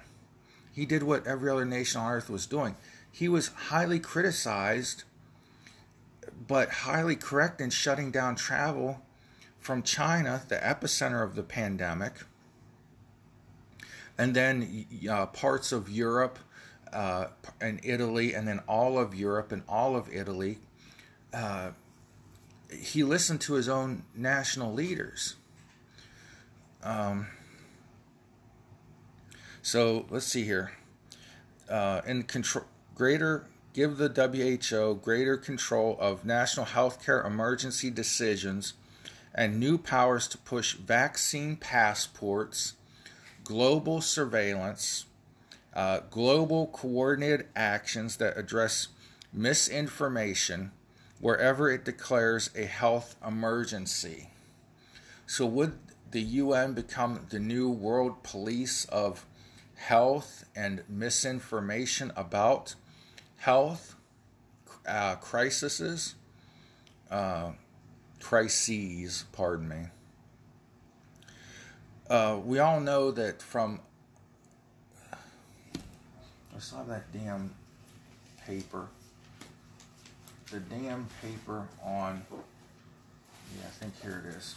He 0.73 0.85
did 0.85 1.03
what 1.03 1.27
every 1.27 1.51
other 1.51 1.65
nation 1.65 2.01
on 2.01 2.13
earth 2.13 2.29
was 2.29 2.47
doing. 2.47 2.77
He 3.11 3.29
was 3.29 3.49
highly 3.49 3.99
criticized, 3.99 5.05
but 6.49 6.71
highly 6.71 7.15
correct 7.15 7.61
in 7.61 7.71
shutting 7.71 8.11
down 8.11 8.37
travel 8.37 9.03
from 9.61 9.83
China, 9.83 10.43
the 10.49 10.57
epicenter 10.57 11.23
of 11.23 11.37
the 11.37 11.43
pandemic, 11.43 12.15
and 14.19 14.35
then 14.35 14.87
uh, 15.09 15.27
parts 15.27 15.73
of 15.73 15.89
Europe 15.89 16.39
uh, 16.93 17.27
and 17.61 17.81
Italy, 17.85 18.35
and 18.35 18.49
then 18.49 18.61
all 18.67 18.99
of 18.99 19.15
Europe 19.15 19.53
and 19.53 19.63
all 19.69 19.95
of 19.95 20.13
Italy. 20.13 20.59
Uh, 21.33 21.71
he 22.81 23.03
listened 23.03 23.41
to 23.43 23.55
his 23.55 23.69
own 23.69 24.05
national 24.15 24.73
leaders. 24.73 25.37
Um, 26.83 27.29
so 29.63 30.07
let's 30.11 30.27
see 30.27 30.45
here. 30.45 30.73
Uh, 31.69 32.01
in 32.07 32.25
control, 32.25 32.65
greater 32.95 33.47
give 33.73 33.97
the 33.97 34.09
WHO 34.09 34.97
greater 34.97 35.37
control 35.37 35.97
of 36.01 36.25
national 36.25 36.67
healthcare 36.67 37.25
emergency 37.25 37.91
decisions 37.91 38.75
and 39.35 39.59
new 39.59 39.79
powers 39.79 40.29
to 40.29 40.39
push 40.39 40.75
vaccine 40.75 41.57
passports, 41.57 42.75
global 43.45 44.01
surveillance, 44.01 45.07
uh, 45.75 46.01
global 46.11 46.67
coordinated 46.67 47.47
actions 47.57 48.19
that 48.19 48.37
address 48.37 48.89
misinformation 49.33 50.71
wherever 51.23 51.71
it 51.71 51.85
declares 51.85 52.51
a 52.57 52.65
health 52.65 53.15
emergency. 53.25 54.29
So, 55.25 55.47
would 55.47 55.79
the 56.11 56.21
UN 56.21 56.75
become 56.75 57.27
the 57.31 57.39
new 57.39 57.71
world 57.71 58.25
police 58.25 58.85
of 58.87 59.25
health 59.77 60.45
and 60.57 60.83
misinformation 60.89 62.13
about 62.17 62.75
health 63.37 63.95
uh, 64.85 65.15
crises? 65.15 66.17
Uh, 67.09 67.53
crises, 68.19 69.25
pardon 69.31 69.69
me. 69.69 69.83
Uh, 72.11 72.41
we 72.45 72.59
all 72.59 72.81
know 72.81 73.13
that 73.13 73.41
from. 73.41 73.79
I 76.55 76.59
saw 76.59 76.83
that 76.83 77.13
damn 77.13 77.55
paper 78.45 78.89
the 80.53 80.61
damn 80.61 81.09
paper 81.21 81.67
on, 81.85 82.23
yeah, 82.31 83.67
I 83.67 83.71
think 83.81 84.01
here 84.03 84.23
it 84.27 84.37
is. 84.37 84.55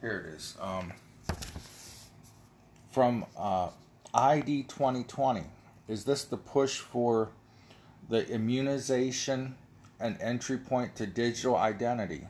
Here 0.00 0.24
it 0.26 0.34
is. 0.36 0.56
Um, 0.60 0.92
from 2.92 3.24
uh, 3.36 3.68
ID 4.14 4.64
2020. 4.64 5.42
Is 5.88 6.04
this 6.04 6.24
the 6.24 6.36
push 6.36 6.78
for 6.78 7.30
the 8.08 8.28
immunization 8.28 9.54
and 10.00 10.20
entry 10.20 10.56
point 10.56 10.94
to 10.96 11.06
digital 11.06 11.56
identity. 11.56 12.26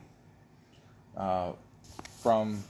Uh, 1.15 1.51
from 2.21 2.63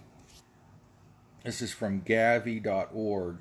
this 1.43 1.61
is 1.61 1.71
from 1.71 2.01
Gavi.org, 2.01 3.37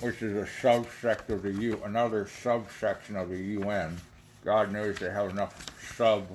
which 0.00 0.22
is 0.22 0.36
a 0.36 0.66
subsect 0.66 1.30
of 1.30 1.42
the 1.42 1.52
U, 1.52 1.80
another 1.84 2.26
subsection 2.26 3.16
of 3.16 3.30
the 3.30 3.38
UN. 3.38 3.96
God 4.44 4.72
knows 4.72 4.98
they 4.98 5.10
have 5.10 5.30
enough 5.30 5.66
sub 5.96 6.26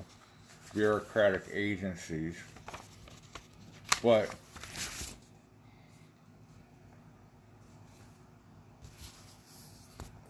bureaucratic 0.74 1.44
agencies, 1.52 2.36
but 4.02 4.30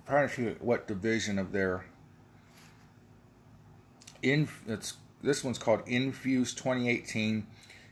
trying 0.06 0.28
to 0.28 0.34
see 0.34 0.46
what 0.60 0.86
division 0.86 1.38
of 1.38 1.52
their 1.52 1.84
in 4.22 4.48
it's 4.66 4.94
this 5.22 5.42
one's 5.42 5.58
called 5.58 5.82
Infuse 5.86 6.54
2018 6.54 7.46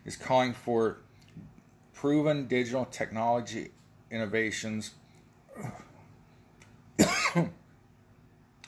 is 0.04 0.16
calling 0.16 0.52
for 0.52 0.98
proven 1.92 2.46
digital 2.46 2.84
technology 2.84 3.70
innovations 4.10 4.92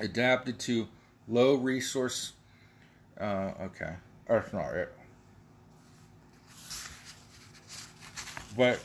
adapted 0.00 0.59
to 0.59 0.88
low 1.28 1.54
resource 1.54 2.32
uh, 3.20 3.52
okay 3.60 3.94
that's 4.28 4.52
not 4.52 4.74
it 4.74 4.92
but 8.56 8.80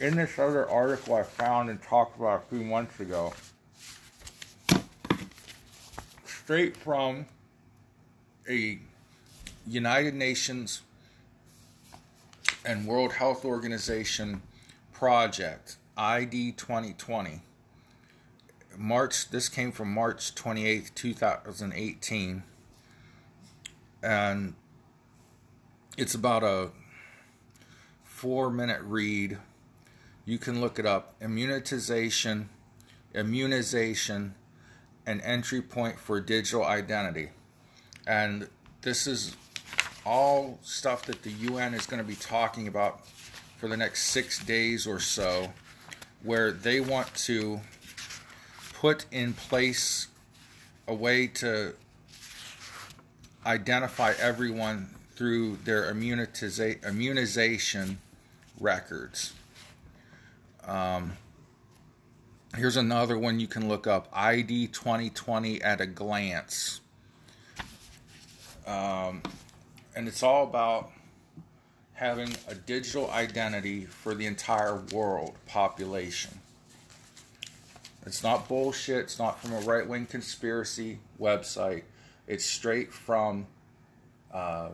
in 0.00 0.16
this 0.16 0.38
other 0.38 0.68
article 0.68 1.14
I 1.14 1.22
found 1.22 1.70
and 1.70 1.80
talked 1.82 2.18
about 2.18 2.44
a 2.44 2.54
few 2.54 2.64
months 2.64 2.98
ago, 3.00 3.32
straight 6.26 6.76
from 6.76 7.26
a 8.48 8.78
United 9.66 10.14
Nations 10.14 10.82
and 12.64 12.86
World 12.86 13.12
Health 13.12 13.44
Organization 13.44 14.42
project, 14.92 15.76
ID 15.96 16.52
2020. 16.52 17.40
March, 18.78 19.30
this 19.30 19.48
came 19.48 19.72
from 19.72 19.92
March 19.92 20.34
28th, 20.34 20.94
2018. 20.94 22.42
And 24.02 24.54
it's 25.96 26.14
about 26.14 26.42
a 26.42 26.70
four 28.04 28.50
minute 28.50 28.80
read 28.82 29.38
you 30.26 30.38
can 30.38 30.60
look 30.60 30.78
it 30.78 30.86
up 30.86 31.14
immunization, 31.20 32.48
immunization, 33.14 34.34
an 35.06 35.20
entry 35.20 35.60
point 35.60 35.98
for 35.98 36.20
digital 36.20 36.64
identity. 36.64 37.30
And 38.06 38.48
this 38.82 39.06
is 39.06 39.36
all 40.06 40.58
stuff 40.62 41.04
that 41.06 41.22
the 41.22 41.30
UN 41.30 41.74
is 41.74 41.86
going 41.86 42.02
to 42.02 42.08
be 42.08 42.16
talking 42.16 42.68
about 42.68 43.06
for 43.58 43.68
the 43.68 43.76
next 43.76 44.04
six 44.04 44.42
days 44.42 44.86
or 44.86 44.98
so, 44.98 45.52
where 46.22 46.52
they 46.52 46.80
want 46.80 47.14
to 47.14 47.60
put 48.84 49.06
in 49.10 49.32
place 49.32 50.08
a 50.86 50.92
way 50.92 51.26
to 51.26 51.72
identify 53.46 54.12
everyone 54.20 54.86
through 55.14 55.56
their 55.64 55.90
immuniza- 55.90 56.86
immunization 56.86 57.96
records. 58.60 59.32
Um, 60.66 61.14
here's 62.54 62.76
another 62.76 63.16
one 63.16 63.40
you 63.40 63.46
can 63.46 63.70
look 63.70 63.86
up 63.86 64.06
ID 64.12 64.66
2020 64.66 65.62
at 65.62 65.80
a 65.80 65.86
glance. 65.86 66.82
Um, 68.66 69.22
and 69.96 70.06
it's 70.06 70.22
all 70.22 70.44
about 70.44 70.90
having 71.94 72.36
a 72.48 72.54
digital 72.54 73.10
identity 73.12 73.86
for 73.86 74.14
the 74.14 74.26
entire 74.26 74.76
world 74.92 75.36
population. 75.46 76.38
It's 78.06 78.22
not 78.22 78.48
bullshit, 78.48 78.98
it's 78.98 79.18
not 79.18 79.40
from 79.40 79.54
a 79.54 79.60
right 79.60 79.86
wing 79.86 80.06
conspiracy 80.06 80.98
website. 81.18 81.82
It's 82.26 82.44
straight 82.44 82.92
from 82.92 83.46
uh, 84.32 84.70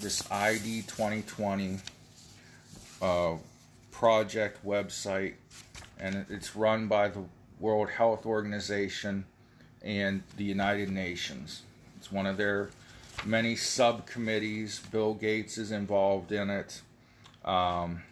this 0.00 0.30
ID 0.30 0.82
2020 0.82 1.78
uh, 3.02 3.34
project 3.90 4.64
website, 4.64 5.34
and 5.98 6.24
it's 6.30 6.56
run 6.56 6.86
by 6.86 7.08
the 7.08 7.24
World 7.60 7.90
Health 7.90 8.24
Organization 8.24 9.24
and 9.82 10.22
the 10.36 10.44
United 10.44 10.90
Nations. 10.90 11.62
It's 11.98 12.10
one 12.10 12.26
of 12.26 12.36
their 12.36 12.70
many 13.24 13.56
subcommittees. 13.56 14.80
Bill 14.90 15.14
Gates 15.14 15.58
is 15.58 15.72
involved 15.72 16.32
in 16.32 16.50
it. 16.50 16.80
Um, 17.44 18.02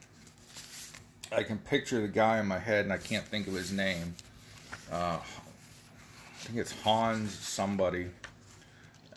I 1.33 1.42
can 1.42 1.59
picture 1.59 2.00
the 2.00 2.09
guy 2.09 2.38
in 2.40 2.46
my 2.46 2.59
head, 2.59 2.85
and 2.85 2.92
I 2.92 2.98
can't 2.98 3.24
think 3.24 3.46
of 3.46 3.54
his 3.54 3.72
name. 3.72 4.14
Uh, 4.92 5.18
I 5.18 6.47
think 6.47 6.59
it's 6.59 6.73
Hans 6.83 7.33
somebody, 7.33 8.09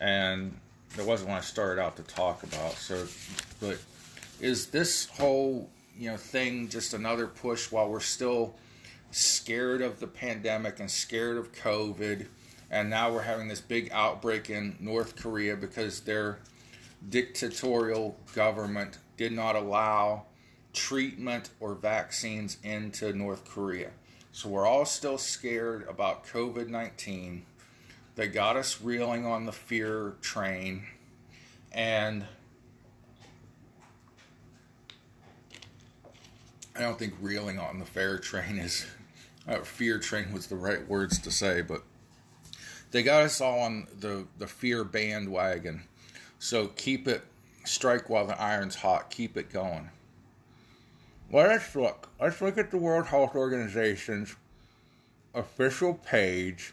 and 0.00 0.56
that 0.96 1.06
wasn't 1.06 1.30
what 1.30 1.38
I 1.38 1.40
started 1.42 1.80
out 1.80 1.96
to 1.96 2.02
talk 2.02 2.42
about. 2.42 2.72
So, 2.72 3.06
but 3.60 3.78
is 4.40 4.68
this 4.68 5.06
whole 5.06 5.68
you 5.96 6.10
know 6.10 6.16
thing 6.16 6.68
just 6.68 6.94
another 6.94 7.26
push 7.26 7.70
while 7.70 7.88
we're 7.88 8.00
still 8.00 8.54
scared 9.10 9.82
of 9.82 10.00
the 10.00 10.06
pandemic 10.06 10.80
and 10.80 10.90
scared 10.90 11.36
of 11.36 11.52
COVID, 11.52 12.26
and 12.70 12.88
now 12.88 13.12
we're 13.12 13.22
having 13.22 13.48
this 13.48 13.60
big 13.60 13.90
outbreak 13.92 14.50
in 14.50 14.76
North 14.80 15.16
Korea 15.16 15.56
because 15.56 16.00
their 16.00 16.38
dictatorial 17.08 18.16
government 18.34 18.98
did 19.16 19.32
not 19.32 19.56
allow 19.56 20.24
treatment 20.72 21.50
or 21.60 21.74
vaccines 21.74 22.58
into 22.62 23.12
North 23.12 23.44
Korea. 23.44 23.90
So 24.38 24.48
we're 24.48 24.68
all 24.68 24.84
still 24.84 25.18
scared 25.18 25.84
about 25.88 26.24
COVID 26.24 26.68
19. 26.68 27.44
They 28.14 28.28
got 28.28 28.56
us 28.56 28.80
reeling 28.80 29.26
on 29.26 29.46
the 29.46 29.52
fear 29.52 30.14
train. 30.20 30.84
And 31.72 32.24
I 36.76 36.82
don't 36.82 36.96
think 36.96 37.14
reeling 37.20 37.58
on 37.58 37.80
the 37.80 37.84
fair 37.84 38.16
train 38.16 38.60
is 38.60 38.86
uh, 39.48 39.62
fear 39.62 39.98
train 39.98 40.32
was 40.32 40.46
the 40.46 40.54
right 40.54 40.86
words 40.86 41.18
to 41.18 41.32
say, 41.32 41.60
but 41.60 41.82
they 42.92 43.02
got 43.02 43.24
us 43.24 43.40
all 43.40 43.58
on 43.58 43.88
the 43.98 44.24
the 44.38 44.46
fear 44.46 44.84
bandwagon. 44.84 45.82
So 46.38 46.68
keep 46.68 47.08
it 47.08 47.24
strike 47.64 48.08
while 48.08 48.28
the 48.28 48.40
iron's 48.40 48.76
hot. 48.76 49.10
Keep 49.10 49.36
it 49.36 49.50
going. 49.50 49.90
Well, 51.30 51.48
let's 51.48 51.76
look. 51.76 52.08
Let's 52.18 52.40
look 52.40 52.56
at 52.56 52.70
the 52.70 52.78
World 52.78 53.08
Health 53.08 53.34
Organization's 53.34 54.34
official 55.34 55.92
page, 55.92 56.72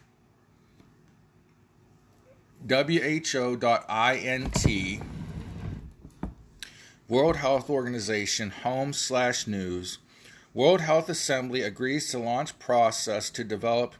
who.int, 2.65 2.97
World 7.09 7.35
Health 7.35 7.69
Organization, 7.69 8.49
home 8.49 8.93
slash 8.93 9.45
news. 9.45 9.97
World 10.53 10.79
Health 10.79 11.09
Assembly 11.09 11.61
agrees 11.61 12.09
to 12.11 12.19
launch 12.19 12.57
process 12.57 13.29
to 13.31 13.43
develop 13.43 13.95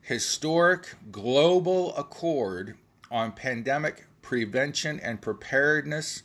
historic 0.00 0.94
global 1.10 1.92
accord 1.96 2.76
on 3.10 3.32
pandemic 3.32 4.06
prevention 4.22 5.00
and 5.00 5.20
preparedness 5.20 6.22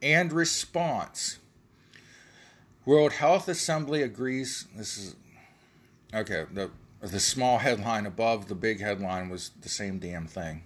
and 0.00 0.32
response. 0.32 1.40
World 2.86 3.14
Health 3.14 3.48
Assembly 3.48 4.00
agrees. 4.00 4.68
This 4.76 4.96
is 4.96 5.16
okay. 6.14 6.44
The 6.52 6.70
the 7.00 7.18
small 7.18 7.58
headline 7.58 8.06
above 8.06 8.46
the 8.46 8.54
big 8.54 8.80
headline 8.80 9.28
was 9.28 9.50
the 9.60 9.68
same 9.68 9.98
damn 9.98 10.28
thing. 10.28 10.62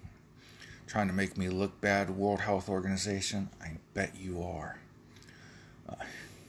Trying 0.87 1.07
to 1.07 1.15
make 1.15 1.39
me 1.39 1.49
look 1.49 1.81
bad, 1.81 2.11
World 2.11 2.41
Health 2.41 2.69
Organization. 2.69 3.49
I 3.61 3.79
bet 3.95 4.17
you 4.17 4.43
are. 4.43 4.81
Uh, 5.89 5.95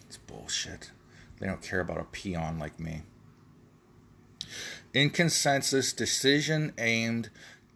it's 0.08 0.18
bullshit. 0.18 0.92
They 1.40 1.48
don't 1.48 1.62
care 1.62 1.80
about 1.80 2.02
a 2.02 2.04
peon 2.04 2.60
like 2.60 2.78
me. 2.78 3.04
In 4.94 5.10
consensus, 5.10 5.94
decision 5.94 6.74
aimed 6.78 7.30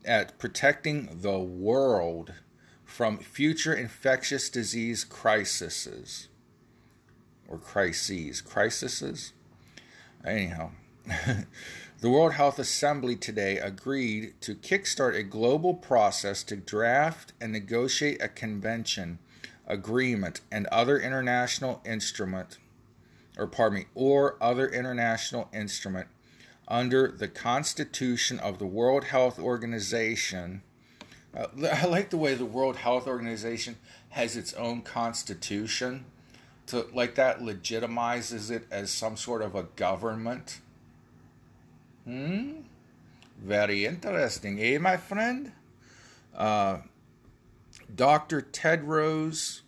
at 0.03 0.37
protecting 0.37 1.19
the 1.21 1.39
world 1.39 2.33
from 2.83 3.19
future 3.19 3.73
infectious 3.73 4.49
disease 4.49 5.05
crises 5.05 6.27
or 7.47 7.57
crises. 7.57 8.41
Crises? 8.41 9.33
Anyhow, 10.25 10.71
the 12.01 12.09
World 12.09 12.33
Health 12.33 12.59
Assembly 12.59 13.15
today 13.15 13.57
agreed 13.57 14.33
to 14.41 14.55
kickstart 14.55 15.15
a 15.15 15.23
global 15.23 15.73
process 15.73 16.43
to 16.43 16.55
draft 16.55 17.33
and 17.39 17.51
negotiate 17.51 18.21
a 18.21 18.27
convention, 18.27 19.19
agreement, 19.67 20.41
and 20.51 20.67
other 20.67 20.99
international 20.99 21.81
instrument, 21.85 22.57
or 23.37 23.47
pardon 23.47 23.79
me, 23.79 23.85
or 23.93 24.35
other 24.41 24.67
international 24.67 25.49
instrument 25.53 26.07
under 26.67 27.07
the 27.11 27.27
Constitution 27.27 28.39
of 28.39 28.57
the 28.57 28.65
World 28.65 29.05
Health 29.05 29.37
Organization. 29.39 30.61
Uh, 31.35 31.47
I 31.71 31.85
like 31.85 32.09
the 32.09 32.17
way 32.17 32.33
the 32.33 32.45
World 32.45 32.77
Health 32.77 33.07
Organization 33.07 33.77
has 34.09 34.35
its 34.35 34.53
own 34.53 34.81
constitution. 34.81 36.05
To 36.67 36.87
like 36.93 37.15
that 37.15 37.39
legitimizes 37.41 38.49
it 38.49 38.65
as 38.71 38.91
some 38.91 39.17
sort 39.17 39.41
of 39.41 39.55
a 39.55 39.63
government. 39.63 40.61
Hmm. 42.05 42.61
Very 43.41 43.85
interesting, 43.85 44.59
eh, 44.61 44.77
my 44.77 44.97
friend? 44.97 45.51
Uh, 46.35 46.77
Dr. 47.93 48.41
Tedros 48.41 49.61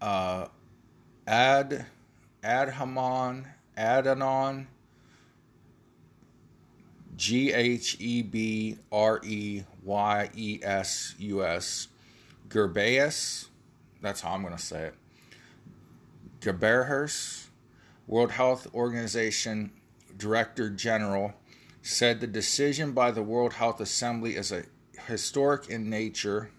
uh, 0.00 0.46
Ad 1.26 1.86
Adhaman 2.42 3.46
Adanon 3.76 4.66
G 7.16 7.52
H 7.52 7.96
E 7.98 8.22
B 8.22 8.78
R 8.92 9.20
E 9.24 9.64
Y 9.82 10.30
E 10.36 10.60
S 10.62 11.14
U 11.18 11.44
S 11.44 11.88
Gerbaeus. 12.48 13.48
That's 14.00 14.20
how 14.20 14.32
I'm 14.32 14.42
going 14.42 14.56
to 14.56 14.62
say 14.62 14.84
it. 14.84 14.94
Geberhers, 16.40 17.46
World 18.06 18.32
Health 18.32 18.72
Organization 18.74 19.72
Director 20.16 20.70
General, 20.70 21.34
said 21.82 22.20
the 22.20 22.26
decision 22.26 22.92
by 22.92 23.10
the 23.10 23.22
World 23.22 23.54
Health 23.54 23.80
Assembly 23.80 24.36
is 24.36 24.52
a 24.52 24.64
historic 25.06 25.68
in 25.68 25.90
nature, 25.90 26.50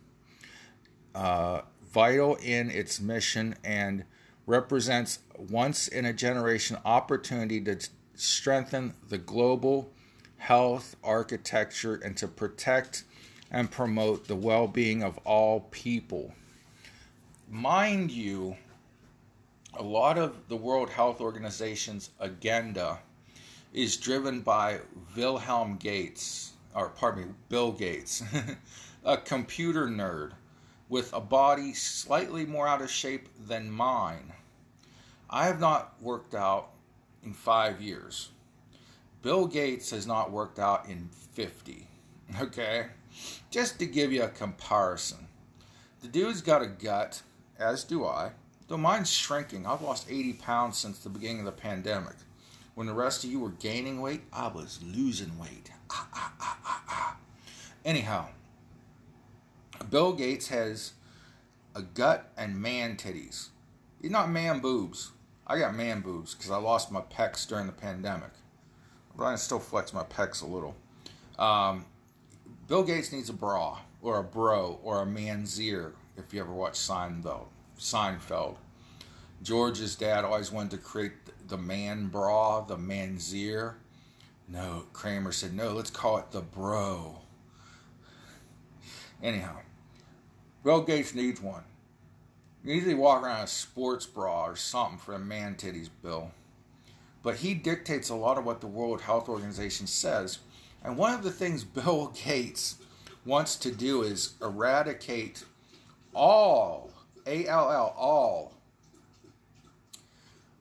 uh, 1.15 1.61
vital 1.91 2.35
in 2.35 2.69
its 2.69 2.99
mission, 2.99 3.55
and 3.63 4.03
represents 4.45 5.19
once 5.37 5.87
in 5.87 6.05
a 6.05 6.13
generation 6.13 6.77
opportunity 6.83 7.61
to 7.61 7.77
strengthen 8.15 8.93
the 9.07 9.17
global 9.17 9.91
health 10.37 10.95
architecture 11.03 11.95
and 11.95 12.17
to 12.17 12.27
protect 12.27 13.03
and 13.51 13.71
promote 13.71 14.27
the 14.27 14.35
well-being 14.35 15.03
of 15.03 15.17
all 15.19 15.61
people. 15.71 16.33
Mind 17.49 18.11
you, 18.11 18.57
a 19.79 19.83
lot 19.83 20.17
of 20.17 20.49
the 20.49 20.57
World 20.57 20.89
Health 20.89 21.21
Organization's 21.21 22.09
agenda 22.19 22.99
is 23.73 23.95
driven 23.95 24.41
by 24.41 24.81
Wilhelm 25.15 25.77
Gates, 25.77 26.51
or 26.75 26.89
pardon 26.89 27.27
me, 27.27 27.33
Bill 27.47 27.71
Gates, 27.71 28.21
a 29.05 29.15
computer 29.15 29.87
nerd 29.87 30.31
with 30.89 31.13
a 31.13 31.21
body 31.21 31.73
slightly 31.73 32.45
more 32.45 32.67
out 32.67 32.81
of 32.81 32.91
shape 32.91 33.29
than 33.47 33.71
mine. 33.71 34.33
I 35.29 35.45
have 35.45 35.61
not 35.61 35.95
worked 36.01 36.35
out 36.35 36.71
in 37.23 37.33
five 37.33 37.81
years. 37.81 38.29
Bill 39.21 39.47
Gates 39.47 39.91
has 39.91 40.05
not 40.05 40.29
worked 40.29 40.59
out 40.59 40.87
in 40.89 41.09
50. 41.33 41.87
Okay? 42.39 42.85
Just 43.49 43.79
to 43.79 43.87
give 43.87 44.11
you 44.11 44.21
a 44.21 44.27
comparison. 44.27 45.29
The 46.01 46.07
dude's 46.07 46.41
got 46.41 46.61
a 46.61 46.67
gut, 46.67 47.23
as 47.57 47.83
do 47.83 48.05
I, 48.05 48.33
though 48.69 48.77
mine's 48.77 49.11
shrinking. 49.11 49.65
I've 49.65 49.81
lost 49.81 50.07
80 50.09 50.33
pounds 50.33 50.77
since 50.77 50.99
the 50.99 51.09
beginning 51.09 51.39
of 51.39 51.45
the 51.45 51.51
pandemic. 51.51 52.15
When 52.75 52.87
the 52.87 52.93
rest 52.93 53.25
of 53.25 53.31
you 53.31 53.41
were 53.41 53.49
gaining 53.49 53.99
weight, 53.99 54.21
I 54.31 54.47
was 54.47 54.79
losing 54.81 55.37
weight. 55.37 55.69
Ah, 55.89 56.07
ah, 56.13 56.33
ah, 56.39 56.57
ah, 56.63 56.83
ah. 56.87 57.17
Anyhow, 57.83 58.29
Bill 59.89 60.13
Gates 60.13 60.47
has 60.47 60.93
a 61.75 61.81
gut 61.81 62.31
and 62.37 62.61
man 62.61 62.95
titties. 62.95 63.49
He's 64.01 64.11
not 64.11 64.29
man 64.29 64.59
boobs. 64.59 65.11
I 65.45 65.57
got 65.57 65.75
man 65.75 66.01
boobs 66.01 66.35
because 66.35 66.51
I 66.51 66.57
lost 66.57 66.91
my 66.91 67.01
pecs 67.01 67.47
during 67.47 67.65
the 67.65 67.73
pandemic. 67.73 68.31
But 69.17 69.25
I 69.25 69.35
still 69.35 69.59
flex 69.59 69.93
my 69.93 70.03
pecs 70.03 70.43
a 70.43 70.45
little. 70.45 70.75
Um, 71.37 71.85
Bill 72.67 72.83
Gates 72.83 73.11
needs 73.11 73.29
a 73.29 73.33
bra 73.33 73.79
or 74.01 74.19
a 74.19 74.23
bro 74.23 74.79
or 74.83 75.01
a 75.01 75.05
manzier 75.05 75.93
if 76.17 76.33
you 76.33 76.39
ever 76.39 76.53
watch 76.53 76.75
Seinfeld. 76.75 77.47
Seinfeld. 77.79 78.57
George's 79.41 79.95
dad 79.95 80.25
always 80.25 80.51
wanted 80.51 80.71
to 80.71 80.77
create 80.77 81.13
the 81.47 81.57
man 81.57 82.07
bra, 82.07 82.61
the 82.61 82.77
manzier. 82.77 83.77
No, 84.47 84.83
Kramer 84.93 85.31
said, 85.31 85.53
no, 85.53 85.73
let's 85.73 85.89
call 85.89 86.17
it 86.17 86.31
the 86.31 86.41
bro. 86.41 87.19
Anyhow, 89.23 89.57
Bill 90.63 90.81
Gates 90.81 91.15
needs 91.15 91.41
one. 91.41 91.63
You 92.63 92.73
usually 92.73 92.95
walk 92.95 93.23
around 93.23 93.43
a 93.43 93.47
sports 93.47 94.05
bra 94.05 94.45
or 94.45 94.55
something 94.55 94.97
for 94.97 95.11
the 95.11 95.19
man 95.19 95.55
titties, 95.55 95.89
Bill. 96.03 96.31
But 97.23 97.37
he 97.37 97.53
dictates 97.53 98.09
a 98.09 98.15
lot 98.15 98.37
of 98.37 98.45
what 98.45 98.59
the 98.59 98.67
World 98.67 99.01
Health 99.01 99.29
Organization 99.29 99.87
says. 99.87 100.39
And 100.83 100.97
one 100.97 101.13
of 101.13 101.23
the 101.23 101.31
things 101.31 101.63
Bill 101.63 102.07
Gates 102.07 102.75
wants 103.25 103.55
to 103.57 103.71
do 103.71 104.01
is 104.01 104.33
eradicate 104.41 105.45
all, 106.13 106.91
A 107.25 107.47
L 107.47 107.71
L, 107.71 107.93
all 107.97 108.53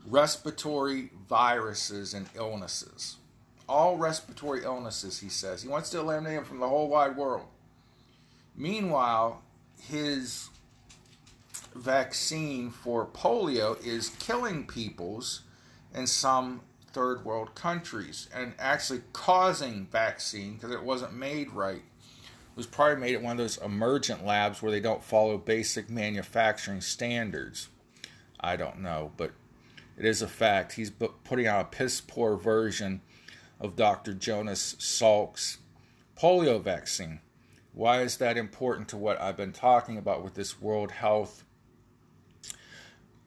respiratory 0.07 1.11
viruses 1.29 2.14
and 2.14 2.29
illnesses. 2.35 3.16
All 3.68 3.99
respiratory 3.99 4.64
illnesses, 4.64 5.18
he 5.21 5.29
says. 5.29 5.62
He 5.62 5.68
wants 5.68 5.90
to 5.90 5.99
eliminate 5.99 6.37
them 6.37 6.44
from 6.44 6.61
the 6.61 6.68
whole 6.68 6.88
wide 6.88 7.16
world. 7.16 7.47
Meanwhile, 8.57 9.42
his 9.81 10.49
vaccine 11.75 12.71
for 12.71 13.07
polio 13.07 13.85
is 13.85 14.11
killing 14.18 14.66
people's 14.66 15.42
in 15.94 16.07
some 16.07 16.62
third 16.92 17.25
world 17.25 17.55
countries 17.55 18.29
and 18.35 18.55
actually 18.59 19.03
causing 19.12 19.87
vaccine 19.92 20.55
because 20.55 20.71
it 20.71 20.83
wasn't 20.83 21.12
made 21.14 21.51
right. 21.53 21.83
Was 22.59 22.66
probably 22.66 22.97
made 22.97 23.14
at 23.14 23.23
one 23.23 23.31
of 23.31 23.38
those 23.38 23.57
emergent 23.59 24.27
labs 24.27 24.61
where 24.61 24.73
they 24.73 24.81
don't 24.81 25.05
follow 25.05 25.38
basic 25.38 25.88
manufacturing 25.88 26.81
standards. 26.81 27.68
I 28.40 28.57
don't 28.57 28.81
know, 28.81 29.12
but 29.16 29.31
it 29.97 30.05
is 30.05 30.23
a 30.23 30.27
fact. 30.27 30.73
He's 30.73 30.90
putting 30.90 31.47
out 31.47 31.61
a 31.61 31.64
piss 31.68 32.01
poor 32.01 32.37
version 32.37 33.01
of 33.61 33.77
Dr. 33.77 34.12
Jonas 34.12 34.75
Salk's 34.81 35.59
polio 36.21 36.61
vaccine. 36.61 37.21
Why 37.75 38.03
is 38.03 38.16
that 38.16 38.37
important 38.37 38.88
to 38.88 38.97
what 38.97 39.21
I've 39.21 39.37
been 39.37 39.53
talking 39.53 39.97
about 39.97 40.25
with 40.25 40.35
this 40.35 40.61
World 40.61 40.90
Health 40.90 41.44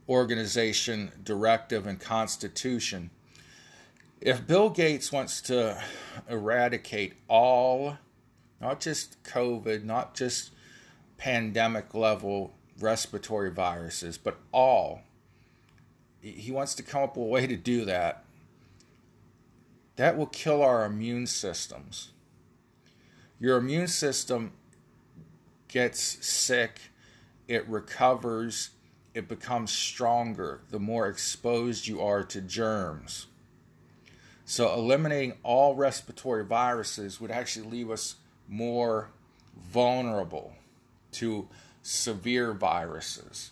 Organization 0.09 1.13
directive 1.23 1.87
and 1.87 2.01
constitution? 2.01 3.11
If 4.19 4.45
Bill 4.45 4.69
Gates 4.69 5.09
wants 5.09 5.39
to 5.43 5.81
eradicate 6.29 7.13
all, 7.29 7.97
not 8.61 8.79
just 8.79 9.21
COVID, 9.23 9.83
not 9.83 10.13
just 10.13 10.51
pandemic 11.17 11.93
level 11.93 12.53
respiratory 12.79 13.51
viruses, 13.51 14.17
but 14.17 14.37
all 14.51 15.01
he 16.21 16.51
wants 16.51 16.75
to 16.75 16.83
come 16.83 17.01
up 17.01 17.17
with 17.17 17.25
a 17.25 17.29
way 17.29 17.47
to 17.47 17.57
do 17.57 17.83
that. 17.85 18.23
That 19.95 20.17
will 20.17 20.27
kill 20.27 20.61
our 20.61 20.85
immune 20.85 21.25
systems. 21.27 22.11
Your 23.39 23.57
immune 23.57 23.87
system 23.87 24.51
gets 25.67 26.25
sick, 26.25 26.79
it 27.47 27.67
recovers, 27.67 28.69
it 29.15 29.27
becomes 29.27 29.71
stronger 29.71 30.61
the 30.69 30.79
more 30.79 31.07
exposed 31.07 31.87
you 31.87 32.01
are 32.01 32.23
to 32.23 32.39
germs. 32.39 33.25
So, 34.45 34.73
eliminating 34.73 35.33
all 35.43 35.75
respiratory 35.75 36.45
viruses 36.45 37.19
would 37.19 37.31
actually 37.31 37.69
leave 37.69 37.89
us 37.89 38.15
more 38.51 39.09
vulnerable 39.55 40.53
to 41.13 41.47
severe 41.81 42.53
viruses 42.53 43.49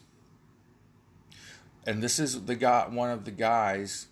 and 1.89 2.03
this 2.03 2.19
is 2.19 2.45
the 2.45 2.55
guy, 2.55 2.87
one 2.87 3.09
of 3.09 3.25
the 3.25 3.31
guys 3.31 4.07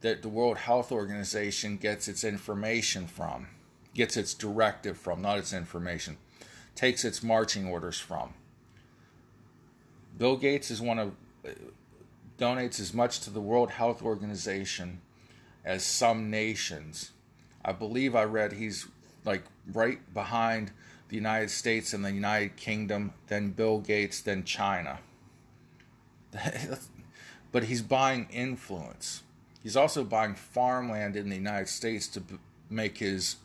that 0.00 0.22
the 0.22 0.28
World 0.30 0.56
Health 0.56 0.90
Organization 0.90 1.76
gets 1.76 2.08
its 2.08 2.24
information 2.24 3.06
from, 3.06 3.48
gets 3.94 4.16
its 4.16 4.32
directive 4.32 4.96
from, 4.96 5.20
not 5.20 5.36
its 5.36 5.52
information, 5.52 6.16
takes 6.74 7.04
its 7.04 7.22
marching 7.22 7.66
orders 7.66 7.98
from. 7.98 8.32
Bill 10.16 10.38
Gates 10.38 10.70
is 10.70 10.80
one 10.80 10.98
of 10.98 11.12
donates 12.38 12.80
as 12.80 12.94
much 12.94 13.20
to 13.20 13.30
the 13.30 13.40
World 13.40 13.72
Health 13.72 14.02
Organization 14.02 15.02
as 15.62 15.84
some 15.84 16.30
nations. 16.30 17.10
I 17.62 17.72
believe 17.72 18.16
I 18.16 18.24
read 18.24 18.52
he's 18.52 18.86
like 19.24 19.44
right 19.72 19.98
behind 20.14 20.72
the 21.08 21.16
United 21.16 21.50
States 21.50 21.92
and 21.92 22.04
the 22.04 22.12
United 22.12 22.56
Kingdom, 22.56 23.12
then 23.28 23.50
Bill 23.50 23.78
Gates, 23.78 24.20
then 24.20 24.44
China. 24.44 25.00
but 27.52 27.64
he's 27.64 27.82
buying 27.82 28.28
influence. 28.30 29.22
He's 29.62 29.76
also 29.76 30.04
buying 30.04 30.34
farmland 30.34 31.16
in 31.16 31.28
the 31.28 31.36
United 31.36 31.68
States 31.68 32.06
to 32.08 32.20
b- 32.20 32.38
make 32.70 32.98
his 32.98 33.36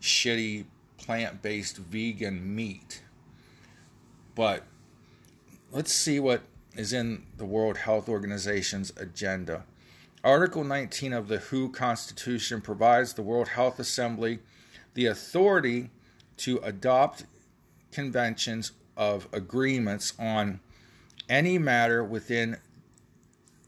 shitty 0.00 0.64
plant 0.96 1.42
based 1.42 1.76
vegan 1.76 2.54
meat. 2.54 3.02
But 4.34 4.64
let's 5.72 5.92
see 5.92 6.20
what 6.20 6.42
is 6.76 6.92
in 6.92 7.26
the 7.36 7.44
World 7.44 7.78
Health 7.78 8.08
Organization's 8.08 8.92
agenda. 8.96 9.64
Article 10.22 10.64
19 10.64 11.12
of 11.12 11.28
the 11.28 11.38
WHO 11.38 11.70
Constitution 11.70 12.60
provides 12.60 13.14
the 13.14 13.22
World 13.22 13.48
Health 13.48 13.78
Assembly 13.78 14.38
the 14.94 15.06
authority 15.06 15.90
to 16.38 16.58
adopt 16.58 17.24
conventions 17.92 18.72
of 18.96 19.28
agreements 19.32 20.12
on 20.18 20.60
any 21.28 21.58
matter 21.58 22.02
within 22.04 22.58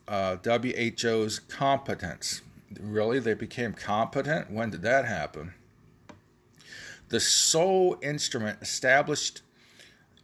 uh, 0.08 0.36
WHO's 0.44 1.38
competence. 1.38 2.42
Really, 2.80 3.18
they 3.18 3.34
became 3.34 3.72
competent? 3.72 4.50
When 4.50 4.70
did 4.70 4.82
that 4.82 5.04
happen? 5.04 5.54
The 7.08 7.20
sole 7.20 7.98
instrument 8.02 8.58
established 8.62 9.42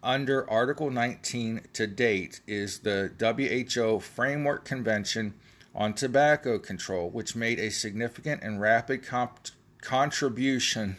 under 0.03 0.49
Article 0.49 0.91
19 0.91 1.63
to 1.75 1.87
date 1.87 2.41
is 2.47 2.81
the 2.81 3.13
WHO 3.19 4.01
Framework 4.01 4.65
Convention 4.65 5.35
on 5.75 5.93
Tobacco 5.93 6.59
Control, 6.59 7.11
which 7.11 7.37
made 7.37 7.59
a 7.59 7.71
significant 7.71 8.43
and 8.43 8.61
rapid 8.61 9.03
comp- 9.03 9.49
contribution 9.89 10.99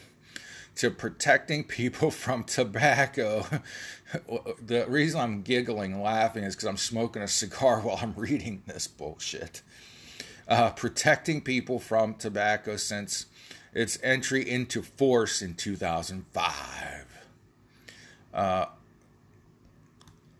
to 0.73 0.89
protecting 0.89 1.63
people 1.63 2.09
from 2.23 2.43
tobacco. 2.43 3.45
the 4.65 4.85
reason 4.87 5.19
I'm 5.21 5.41
giggling, 5.43 6.01
laughing, 6.01 6.43
is 6.43 6.55
because 6.55 6.67
I'm 6.67 6.77
smoking 6.77 7.21
a 7.21 7.27
cigar 7.27 7.79
while 7.83 7.99
I'm 8.01 8.15
reading 8.15 8.63
this 8.65 8.87
bullshit. 8.87 9.61
Uh, 10.47 10.71
protecting 10.71 11.41
people 11.41 11.77
from 11.77 12.15
tobacco 12.15 12.75
since 12.77 13.27
its 13.71 13.99
entry 14.01 14.49
into 14.49 14.81
force 14.81 15.43
in 15.43 15.53
2005. 15.53 17.05
Uh, 18.33 18.65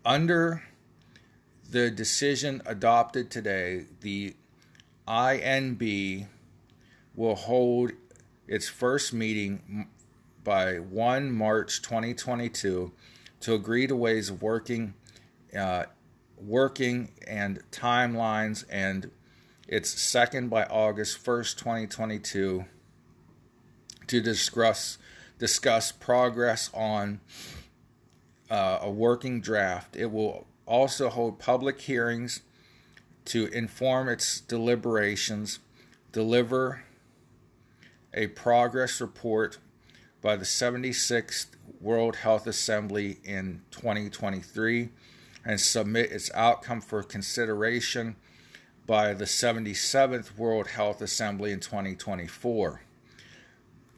under 0.03 0.63
the 1.69 1.91
decision 1.91 2.63
adopted 2.65 3.29
today, 3.29 3.85
the 4.01 4.33
INB 5.07 6.25
will 7.15 7.35
hold 7.35 7.91
its 8.49 8.67
first 8.67 9.13
meeting 9.13 9.87
by 10.43 10.79
1 10.79 11.31
March 11.31 11.83
2022 11.83 12.91
to 13.41 13.53
agree 13.53 13.85
to 13.85 13.95
ways 13.95 14.31
of 14.31 14.41
working, 14.41 14.95
uh, 15.55 15.83
working 16.35 17.11
and 17.27 17.61
timelines, 17.71 18.65
and 18.67 19.11
its 19.67 19.89
second 20.01 20.49
by 20.49 20.63
August 20.63 21.23
1st, 21.23 21.57
2022, 21.59 22.65
to 24.07 24.21
discuss 24.21 24.97
discuss 25.37 25.91
progress 25.91 26.71
on 26.73 27.21
uh, 28.49 28.79
a 28.81 28.89
working 28.89 29.39
draft. 29.39 29.95
It 29.95 30.11
will 30.11 30.47
also 30.65 31.09
hold 31.09 31.37
public 31.37 31.79
hearings 31.81 32.41
to 33.25 33.45
inform 33.45 34.09
its 34.09 34.41
deliberations, 34.41 35.59
deliver 36.11 36.83
a 38.13 38.27
progress 38.27 38.99
report 39.01 39.57
by 40.21 40.35
the 40.35 40.45
76th 40.45 41.47
World 41.79 42.17
Health 42.17 42.47
Assembly 42.47 43.19
in 43.23 43.61
2023 43.71 44.89
and 45.45 45.59
submit 45.59 46.11
its 46.11 46.29
outcome 46.33 46.81
for 46.81 47.01
consideration 47.03 48.15
by 48.85 49.13
the 49.13 49.25
77th 49.25 50.35
World 50.37 50.67
Health 50.67 51.01
Assembly 51.01 51.51
in 51.51 51.59
2024. 51.59 52.81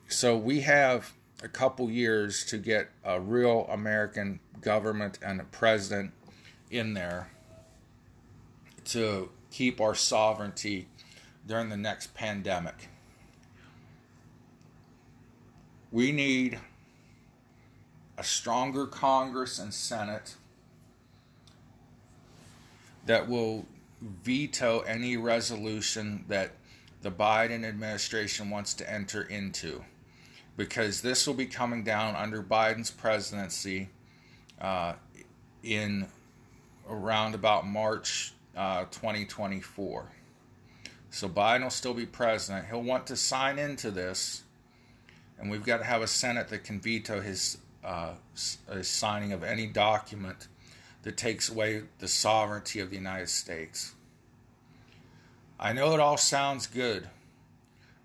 So 0.07 0.37
we 0.37 0.61
have 0.61 1.13
a 1.41 1.47
couple 1.47 1.89
years 1.89 2.43
to 2.45 2.57
get 2.57 2.89
a 3.03 3.19
real 3.19 3.65
American 3.71 4.39
government 4.59 5.17
and 5.23 5.39
a 5.39 5.45
president 5.45 6.11
in 6.69 6.93
there 6.93 7.31
to 8.85 9.29
keep 9.49 9.81
our 9.81 9.95
sovereignty 9.95 10.87
during 11.47 11.69
the 11.69 11.77
next 11.77 12.13
pandemic. 12.13 12.89
We 15.91 16.13
need 16.13 16.57
a 18.17 18.23
stronger 18.23 18.85
Congress 18.85 19.59
and 19.59 19.73
Senate 19.73 20.35
that 23.05 23.27
will 23.27 23.65
veto 24.01 24.79
any 24.81 25.17
resolution 25.17 26.23
that 26.29 26.51
the 27.01 27.11
Biden 27.11 27.65
administration 27.65 28.49
wants 28.49 28.73
to 28.75 28.89
enter 28.89 29.23
into. 29.23 29.83
Because 30.55 31.01
this 31.01 31.27
will 31.27 31.33
be 31.33 31.45
coming 31.45 31.83
down 31.83 32.15
under 32.15 32.41
Biden's 32.43 32.91
presidency 32.91 33.89
uh, 34.61 34.93
in 35.63 36.07
around 36.89 37.35
about 37.35 37.65
March 37.65 38.33
uh, 38.55 38.85
2024. 38.91 40.05
So 41.09 41.27
Biden 41.27 41.63
will 41.63 41.69
still 41.69 41.93
be 41.93 42.05
president. 42.05 42.67
He'll 42.67 42.83
want 42.83 43.07
to 43.07 43.15
sign 43.15 43.59
into 43.59 43.91
this 43.91 44.43
and 45.41 45.49
we've 45.49 45.65
got 45.65 45.77
to 45.77 45.83
have 45.83 46.03
a 46.03 46.07
Senate 46.07 46.49
that 46.49 46.63
can 46.63 46.79
veto 46.79 47.19
his, 47.19 47.57
uh, 47.83 48.13
his 48.71 48.87
signing 48.87 49.33
of 49.33 49.43
any 49.43 49.65
document 49.65 50.47
that 51.01 51.17
takes 51.17 51.49
away 51.49 51.81
the 51.97 52.07
sovereignty 52.07 52.79
of 52.79 52.91
the 52.91 52.95
United 52.95 53.27
States. 53.27 53.93
I 55.59 55.73
know 55.73 55.93
it 55.95 55.99
all 55.99 56.17
sounds 56.17 56.67
good, 56.67 57.09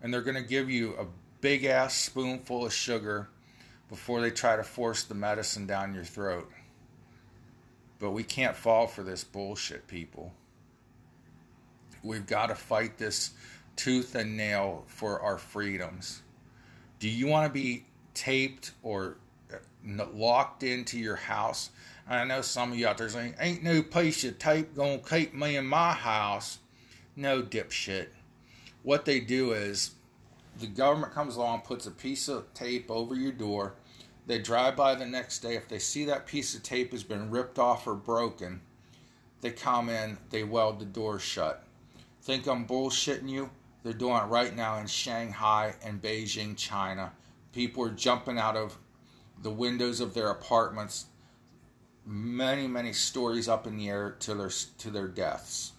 and 0.02 0.12
they're 0.12 0.22
going 0.22 0.42
to 0.42 0.48
give 0.48 0.70
you 0.70 0.94
a 0.94 1.06
big 1.42 1.64
ass 1.66 1.94
spoonful 1.94 2.64
of 2.64 2.72
sugar 2.72 3.28
before 3.90 4.22
they 4.22 4.30
try 4.30 4.56
to 4.56 4.64
force 4.64 5.04
the 5.04 5.14
medicine 5.14 5.66
down 5.66 5.94
your 5.94 6.04
throat. 6.04 6.50
But 7.98 8.12
we 8.12 8.24
can't 8.24 8.56
fall 8.56 8.86
for 8.86 9.02
this 9.02 9.24
bullshit, 9.24 9.86
people. 9.88 10.32
We've 12.02 12.26
got 12.26 12.46
to 12.46 12.54
fight 12.54 12.96
this 12.96 13.32
tooth 13.74 14.14
and 14.14 14.38
nail 14.38 14.84
for 14.86 15.20
our 15.20 15.36
freedoms. 15.36 16.22
Do 16.98 17.08
you 17.08 17.26
want 17.26 17.46
to 17.46 17.52
be 17.52 17.84
taped 18.14 18.72
or 18.82 19.16
uh, 19.52 20.04
locked 20.14 20.62
into 20.62 20.98
your 20.98 21.16
house? 21.16 21.70
I 22.08 22.24
know 22.24 22.40
some 22.40 22.72
of 22.72 22.78
you 22.78 22.86
out 22.86 22.98
there 22.98 23.08
saying, 23.08 23.34
ain't 23.40 23.62
no 23.62 23.82
piece 23.82 24.22
of 24.24 24.38
tape 24.38 24.76
gonna 24.76 24.98
keep 24.98 25.34
me 25.34 25.56
in 25.56 25.66
my 25.66 25.92
house. 25.92 26.58
No 27.16 27.42
dipshit. 27.42 28.08
What 28.82 29.04
they 29.04 29.18
do 29.18 29.52
is 29.52 29.92
the 30.58 30.68
government 30.68 31.12
comes 31.12 31.36
along, 31.36 31.62
puts 31.62 31.86
a 31.86 31.90
piece 31.90 32.28
of 32.28 32.52
tape 32.54 32.90
over 32.90 33.14
your 33.14 33.32
door. 33.32 33.74
They 34.26 34.38
drive 34.38 34.76
by 34.76 34.94
the 34.94 35.06
next 35.06 35.40
day. 35.40 35.56
If 35.56 35.68
they 35.68 35.78
see 35.78 36.04
that 36.04 36.26
piece 36.26 36.54
of 36.54 36.62
tape 36.62 36.92
has 36.92 37.02
been 37.02 37.30
ripped 37.30 37.58
off 37.58 37.86
or 37.86 37.94
broken, 37.94 38.60
they 39.40 39.50
come 39.50 39.88
in, 39.88 40.18
they 40.30 40.44
weld 40.44 40.78
the 40.78 40.84
door 40.84 41.18
shut. 41.18 41.64
Think 42.22 42.46
I'm 42.46 42.66
bullshitting 42.66 43.28
you? 43.28 43.50
They're 43.86 43.94
doing 43.94 44.16
it 44.16 44.26
right 44.26 44.52
now 44.52 44.78
in 44.78 44.88
Shanghai 44.88 45.76
and 45.80 46.02
Beijing, 46.02 46.56
China. 46.56 47.12
People 47.52 47.84
are 47.84 47.90
jumping 47.90 48.36
out 48.36 48.56
of 48.56 48.76
the 49.44 49.52
windows 49.52 50.00
of 50.00 50.12
their 50.12 50.30
apartments, 50.30 51.06
many, 52.04 52.66
many 52.66 52.92
stories 52.92 53.46
up 53.46 53.64
in 53.64 53.76
the 53.76 53.88
air 53.88 54.16
to 54.18 54.34
their 54.34 54.50
to 54.78 54.90
their 54.90 55.06
deaths 55.06 55.70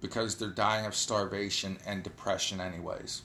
because 0.00 0.36
they're 0.36 0.48
dying 0.48 0.86
of 0.86 0.94
starvation 0.94 1.76
and 1.84 2.02
depression 2.02 2.62
anyways. 2.62 3.20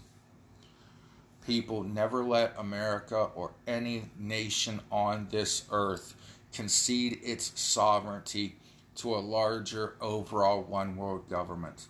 People 1.48 1.84
never 1.84 2.26
let 2.26 2.56
America 2.58 3.30
or 3.36 3.54
any 3.68 4.10
nation 4.20 4.82
on 4.92 5.30
this 5.32 5.64
earth 5.72 6.14
concede 6.52 7.22
its 7.24 7.58
sovereignty 7.58 8.58
to 8.96 9.16
a 9.16 9.24
larger 9.24 9.96
overall 10.02 10.62
one 10.62 10.98
world 10.98 11.30
government. 11.30 11.88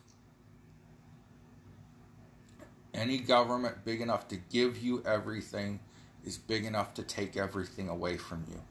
Any 2.94 3.18
government 3.18 3.84
big 3.84 4.02
enough 4.02 4.28
to 4.30 4.36
give 4.36 4.78
you 4.78 5.04
everything 5.06 5.80
is 6.26 6.38
big 6.38 6.66
enough 6.66 6.94
to 6.96 7.04
take 7.04 7.36
everything 7.36 7.90
away 7.90 8.18
from 8.18 8.46
you. 8.50 8.62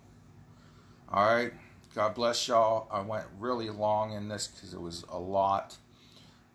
All 1.10 1.34
right. 1.34 1.52
God 1.94 2.14
bless 2.14 2.48
y'all. 2.48 2.88
I 2.90 3.00
went 3.00 3.24
really 3.38 3.68
long 3.68 4.12
in 4.12 4.28
this 4.28 4.46
because 4.46 4.72
it 4.72 4.80
was 4.80 5.04
a 5.10 5.18
lot. 5.18 5.76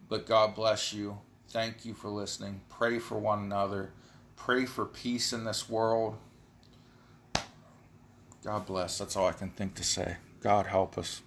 But 0.10 0.26
God 0.26 0.56
bless 0.56 0.94
you. 0.94 1.20
Thank 1.50 1.86
you 1.86 1.94
for 1.94 2.10
listening. 2.10 2.62
Pray 2.70 2.98
for 3.00 3.20
one 3.20 3.40
another. 3.40 3.92
Pray 4.36 4.66
for 4.66 4.86
peace 4.86 5.34
in 5.34 5.44
this 5.44 5.70
world. 5.70 6.18
God 8.44 8.66
bless. 8.66 8.98
That's 8.98 9.16
all 9.16 9.28
I 9.28 9.34
can 9.34 9.50
think 9.50 9.76
to 9.76 9.84
say. 9.84 10.18
God 10.42 10.68
help 10.68 10.98
us. 10.98 11.22